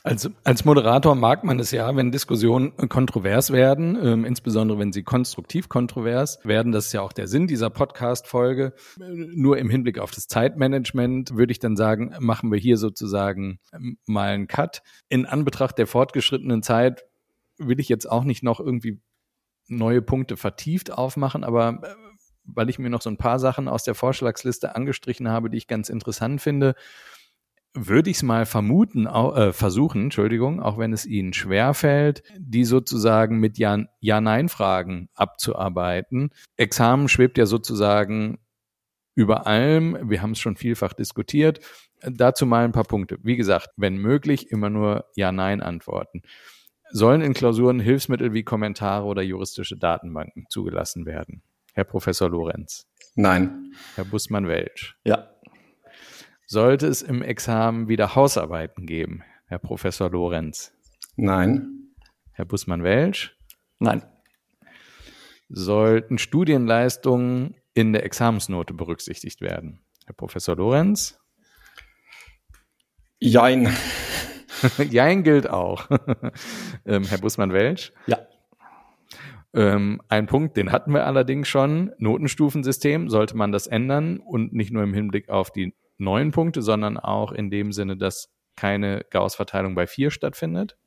[0.03, 5.03] Als, als Moderator mag man es ja, wenn Diskussionen kontrovers werden, ähm, insbesondere wenn sie
[5.03, 6.71] konstruktiv kontrovers werden.
[6.71, 8.73] Das ist ja auch der Sinn dieser Podcast-Folge.
[8.97, 13.97] Nur im Hinblick auf das Zeitmanagement würde ich dann sagen, machen wir hier sozusagen ähm,
[14.05, 14.81] mal einen Cut.
[15.09, 17.03] In Anbetracht der fortgeschrittenen Zeit
[17.57, 18.99] will ich jetzt auch nicht noch irgendwie
[19.67, 21.95] neue Punkte vertieft aufmachen, aber äh,
[22.45, 25.67] weil ich mir noch so ein paar Sachen aus der Vorschlagsliste angestrichen habe, die ich
[25.67, 26.75] ganz interessant finde,
[27.73, 33.39] würde ich es mal vermuten, äh, versuchen, Entschuldigung, auch wenn es Ihnen schwerfällt, die sozusagen
[33.39, 36.31] mit Ja-Nein-Fragen abzuarbeiten.
[36.55, 38.39] Examen schwebt ja sozusagen
[39.13, 39.97] über allem.
[40.09, 41.59] Wir haben es schon vielfach diskutiert.
[42.01, 43.17] Dazu mal ein paar Punkte.
[43.21, 46.21] Wie gesagt, wenn möglich, immer nur Ja-Nein antworten.
[46.91, 51.43] Sollen in Klausuren Hilfsmittel wie Kommentare oder juristische Datenbanken zugelassen werden?
[51.73, 52.87] Herr Professor Lorenz.
[53.15, 53.73] Nein.
[53.95, 54.97] Herr Bussmann-Welsch.
[55.03, 55.29] Ja.
[56.45, 60.71] Sollte es im Examen wieder Hausarbeiten geben, Herr Professor Lorenz?
[61.17, 61.93] Nein.
[62.31, 63.35] Herr Bussmann-Welsch?
[63.79, 64.03] Nein.
[65.49, 69.81] Sollten Studienleistungen in der Examensnote berücksichtigt werden?
[70.05, 71.19] Herr Professor Lorenz?
[73.19, 73.75] Jein.
[74.89, 75.89] Jein gilt auch.
[76.85, 77.93] ähm, Herr Bussmann-Welsch?
[78.07, 78.19] Ja.
[79.53, 81.91] Ähm, ein Punkt, den hatten wir allerdings schon.
[81.97, 86.97] Notenstufensystem, sollte man das ändern und nicht nur im Hinblick auf die neun Punkte, sondern
[86.97, 90.77] auch in dem Sinne, dass keine Gauss-Verteilung bei vier stattfindet?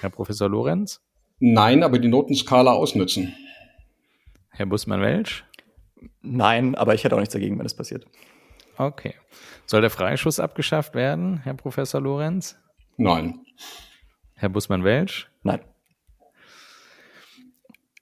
[0.00, 1.00] Herr Professor Lorenz?
[1.40, 3.34] Nein, aber die Notenskala ausnützen.
[4.50, 5.44] Herr Bussmann-Welsch?
[6.22, 8.06] Nein, aber ich hätte auch nichts dagegen, wenn es passiert.
[8.76, 9.14] Okay.
[9.66, 12.58] Soll der Freischuss abgeschafft werden, Herr Professor Lorenz?
[12.96, 13.40] Nein.
[14.34, 15.30] Herr Bussmann-Welsch?
[15.42, 15.60] Nein.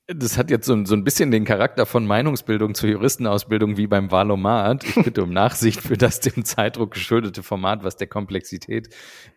[0.08, 4.10] Das hat jetzt so, so ein bisschen den Charakter von Meinungsbildung zur Juristenausbildung wie beim
[4.10, 4.84] Valomat.
[4.84, 8.88] Ich bitte um Nachsicht für das dem Zeitdruck geschuldete Format, was der Komplexität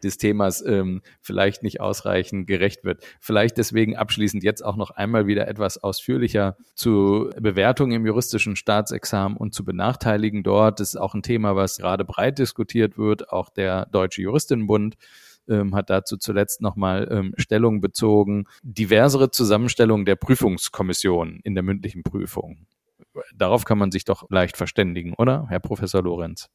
[0.03, 3.05] des Themas ähm, vielleicht nicht ausreichend gerecht wird.
[3.19, 9.37] Vielleicht deswegen abschließend jetzt auch noch einmal wieder etwas ausführlicher zu Bewertung im juristischen Staatsexamen
[9.37, 10.79] und zu Benachteiligen dort.
[10.79, 13.29] Das ist auch ein Thema, was gerade breit diskutiert wird.
[13.29, 14.97] Auch der Deutsche Juristinnenbund
[15.49, 18.45] ähm, hat dazu zuletzt nochmal ähm, Stellung bezogen.
[18.63, 22.65] Diversere Zusammenstellung der Prüfungskommission in der mündlichen Prüfung.
[23.33, 26.49] Darauf kann man sich doch leicht verständigen, oder, Herr Professor Lorenz?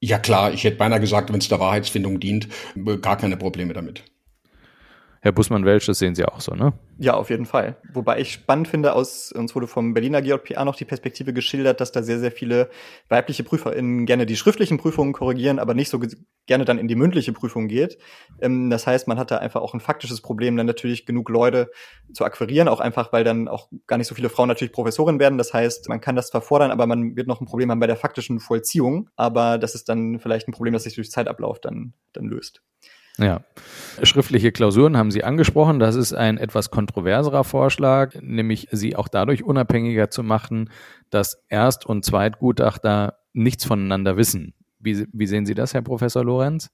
[0.00, 2.48] Ja klar, ich hätte beinahe gesagt, wenn es der Wahrheitsfindung dient,
[3.02, 4.04] gar keine Probleme damit.
[5.24, 6.72] Herr Bussmann-Welsch, das sehen Sie auch so, ne?
[6.98, 7.76] Ja, auf jeden Fall.
[7.92, 11.92] Wobei ich spannend finde, aus, uns wurde vom Berliner GJPA noch die Perspektive geschildert, dass
[11.92, 12.70] da sehr, sehr viele
[13.08, 16.00] weibliche PrüferInnen gerne die schriftlichen Prüfungen korrigieren, aber nicht so
[16.46, 17.98] gerne dann in die mündliche Prüfung geht.
[18.40, 21.70] Ähm, das heißt, man hat da einfach auch ein faktisches Problem, dann natürlich genug Leute
[22.12, 25.38] zu akquirieren, auch einfach, weil dann auch gar nicht so viele Frauen natürlich Professorin werden.
[25.38, 27.86] Das heißt, man kann das zwar fordern, aber man wird noch ein Problem haben bei
[27.86, 29.08] der faktischen Vollziehung.
[29.14, 32.60] Aber das ist dann vielleicht ein Problem, das sich durch Zeitablauf dann, dann löst.
[33.18, 33.44] Ja.
[34.02, 35.78] Schriftliche Klausuren haben Sie angesprochen.
[35.78, 40.70] Das ist ein etwas kontroverserer Vorschlag, nämlich sie auch dadurch unabhängiger zu machen,
[41.10, 44.54] dass Erst- und Zweitgutachter nichts voneinander wissen.
[44.78, 46.70] Wie, wie sehen Sie das, Herr Professor Lorenz?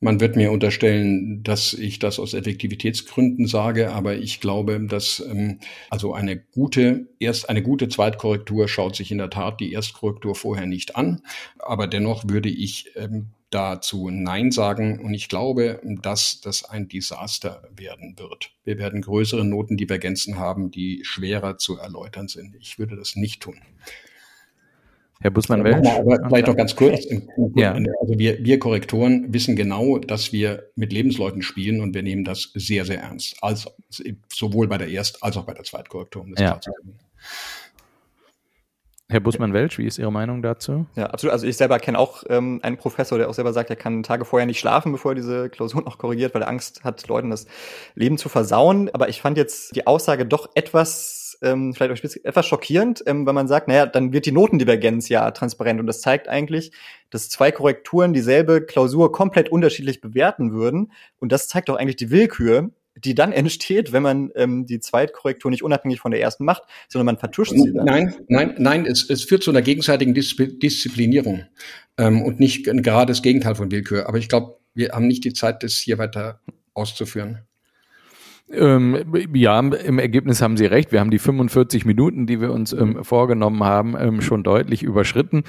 [0.00, 5.58] Man wird mir unterstellen, dass ich das aus Effektivitätsgründen sage, aber ich glaube, dass ähm,
[5.90, 10.66] also eine gute erst eine gute Zweitkorrektur schaut sich in der Tat die Erstkorrektur vorher
[10.66, 11.22] nicht an,
[11.58, 15.00] aber dennoch würde ich ähm, dazu Nein sagen.
[15.00, 18.50] Und ich glaube, dass das ein Desaster werden wird.
[18.64, 22.54] Wir werden größere Notendivergenzen haben, die schwerer zu erläutern sind.
[22.56, 23.56] Ich würde das nicht tun.
[25.20, 25.88] Herr Bussmann-Welsch?
[25.88, 27.04] Aber vielleicht noch ganz kurz.
[27.56, 27.72] Ja.
[27.72, 32.52] Also wir, wir Korrektoren wissen genau, dass wir mit Lebensleuten spielen und wir nehmen das
[32.54, 33.36] sehr, sehr ernst.
[33.42, 33.70] Also
[34.32, 36.22] sowohl bei der Erst- als auch bei der Zweitkorrektur.
[36.22, 36.60] Um das ja.
[39.10, 40.84] Herr Bussmann-Welsch, wie ist Ihre Meinung dazu?
[40.94, 41.32] Ja, absolut.
[41.32, 44.26] Also ich selber kenne auch ähm, einen Professor, der auch selber sagt, er kann Tage
[44.26, 47.46] vorher nicht schlafen, bevor er diese Klausur noch korrigiert, weil er Angst hat, Leuten das
[47.94, 48.90] Leben zu versauen.
[48.92, 53.32] Aber ich fand jetzt die Aussage doch etwas, ähm, vielleicht auch etwas schockierend, ähm, weil
[53.32, 55.80] man sagt, naja, dann wird die Notendivergenz ja transparent.
[55.80, 56.72] Und das zeigt eigentlich,
[57.08, 60.92] dass zwei Korrekturen dieselbe Klausur komplett unterschiedlich bewerten würden.
[61.18, 62.72] Und das zeigt doch eigentlich die Willkür,
[63.04, 67.06] die dann entsteht, wenn man ähm, die Zweitkorrektur nicht unabhängig von der ersten macht, sondern
[67.06, 67.84] man vertuscht sie dann.
[67.84, 71.44] Nein, nein, nein, es, es führt zu einer gegenseitigen Disziplinierung
[71.96, 74.08] ähm, und nicht gerade das Gegenteil von Willkür.
[74.08, 76.40] Aber ich glaube, wir haben nicht die Zeit, das hier weiter
[76.74, 77.40] auszuführen.
[78.50, 80.90] Ähm, ja, im Ergebnis haben Sie recht.
[80.90, 85.44] Wir haben die 45 Minuten, die wir uns ähm, vorgenommen haben, ähm, schon deutlich überschritten.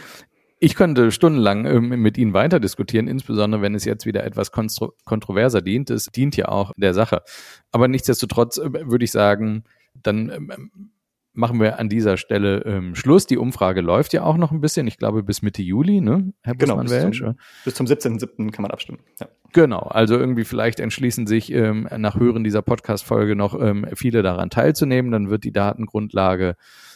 [0.62, 5.62] Ich könnte stundenlang ähm, mit Ihnen weiter diskutieren, insbesondere wenn es jetzt wieder etwas kontroverser
[5.62, 5.90] dient.
[5.90, 7.24] Es dient ja auch der Sache.
[7.72, 10.92] Aber nichtsdestotrotz äh, würde ich sagen, dann ähm,
[11.34, 13.26] machen wir an dieser Stelle ähm, Schluss.
[13.26, 16.56] Die Umfrage läuft ja auch noch ein bisschen, ich glaube bis Mitte Juli, ne, Herr
[16.56, 18.52] genau, bis zum, bis zum 17.7.
[18.52, 19.00] kann man abstimmen.
[19.20, 19.30] Ja.
[19.54, 24.50] Genau, also irgendwie vielleicht entschließen sich ähm, nach Hören dieser Podcast-Folge noch ähm, viele daran
[24.50, 25.12] teilzunehmen.
[25.12, 26.56] Dann wird die Datengrundlage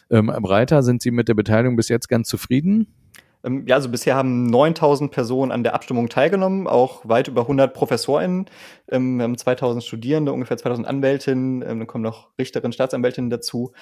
[0.10, 0.84] ähm, breiter.
[0.84, 2.94] Sind Sie mit der Beteiligung bis jetzt ganz zufrieden?
[3.44, 7.74] Ähm, ja, also bisher haben 9000 Personen an der Abstimmung teilgenommen, auch weit über 100
[7.74, 8.46] ProfessorInnen.
[8.90, 13.74] Ähm, wir haben 2000 Studierende, ungefähr 2000 Anwältinnen, ähm, dann kommen noch Richterinnen, Staatsanwältinnen dazu.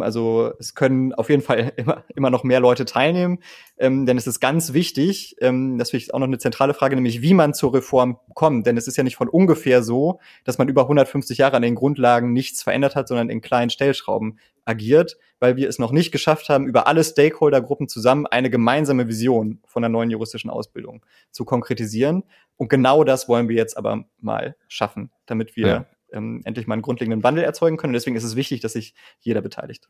[0.00, 3.38] also es können auf jeden Fall immer, immer noch mehr Leute teilnehmen,
[3.78, 7.54] denn es ist ganz wichtig, das ist auch noch eine zentrale Frage, nämlich wie man
[7.54, 8.66] zur Reform kommt.
[8.66, 11.74] Denn es ist ja nicht von ungefähr so, dass man über 150 Jahre an den
[11.74, 14.38] Grundlagen nichts verändert hat, sondern in kleinen Stellschrauben
[14.70, 19.60] agiert, weil wir es noch nicht geschafft haben, über alle Stakeholdergruppen zusammen eine gemeinsame Vision
[19.66, 22.22] von der neuen juristischen Ausbildung zu konkretisieren.
[22.56, 25.86] Und genau das wollen wir jetzt aber mal schaffen, damit wir ja.
[26.12, 27.90] ähm, endlich mal einen grundlegenden Wandel erzeugen können.
[27.90, 29.88] Und deswegen ist es wichtig, dass sich jeder beteiligt.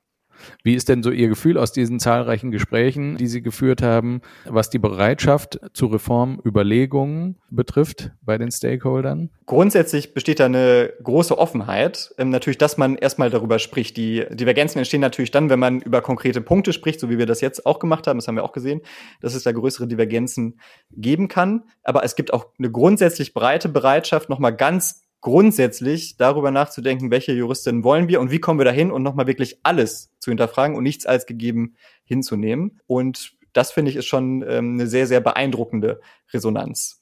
[0.62, 4.70] Wie ist denn so Ihr Gefühl aus diesen zahlreichen Gesprächen, die Sie geführt haben, was
[4.70, 9.30] die Bereitschaft zu Reformüberlegungen betrifft bei den Stakeholdern?
[9.46, 12.14] Grundsätzlich besteht da eine große Offenheit.
[12.18, 13.96] Ähm, natürlich, dass man erstmal darüber spricht.
[13.96, 17.40] Die Divergenzen entstehen natürlich dann, wenn man über konkrete Punkte spricht, so wie wir das
[17.40, 18.18] jetzt auch gemacht haben.
[18.18, 18.80] Das haben wir auch gesehen,
[19.20, 20.60] dass es da größere Divergenzen
[20.92, 21.64] geben kann.
[21.82, 27.84] Aber es gibt auch eine grundsätzlich breite Bereitschaft, nochmal ganz grundsätzlich darüber nachzudenken, welche Juristin
[27.84, 31.06] wollen wir und wie kommen wir dahin und nochmal wirklich alles zu hinterfragen und nichts
[31.06, 32.80] als gegeben hinzunehmen.
[32.86, 36.00] Und das finde ich ist schon ähm, eine sehr, sehr beeindruckende
[36.32, 36.99] Resonanz.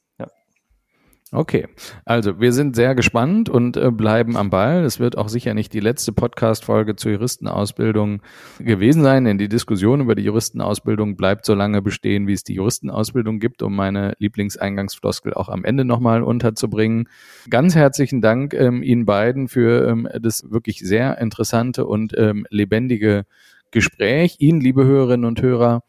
[1.30, 1.66] Okay,
[2.06, 4.82] also wir sind sehr gespannt und äh, bleiben am Ball.
[4.84, 8.22] Es wird auch sicher nicht die letzte Podcast-Folge zur Juristenausbildung
[8.58, 12.54] gewesen sein, denn die Diskussion über die Juristenausbildung bleibt so lange bestehen, wie es die
[12.54, 17.10] Juristenausbildung gibt, um meine Lieblingseingangsfloskel auch am Ende nochmal unterzubringen.
[17.50, 23.26] Ganz herzlichen Dank ähm, Ihnen beiden für ähm, das wirklich sehr interessante und ähm, lebendige
[23.70, 24.36] Gespräch.
[24.38, 25.82] Ihnen, liebe Hörerinnen und Hörer,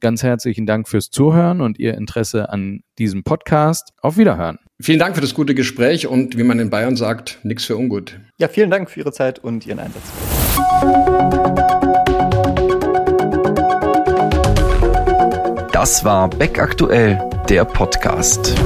[0.00, 3.94] ganz herzlichen Dank fürs Zuhören und Ihr Interesse an diesem Podcast.
[4.02, 4.58] Auf Wiederhören.
[4.82, 8.18] Vielen Dank für das gute Gespräch und wie man in Bayern sagt, nichts für ungut.
[8.38, 10.02] Ja, vielen Dank für Ihre Zeit und Ihren Einsatz.
[15.72, 18.56] Das war Beck aktuell, der Podcast.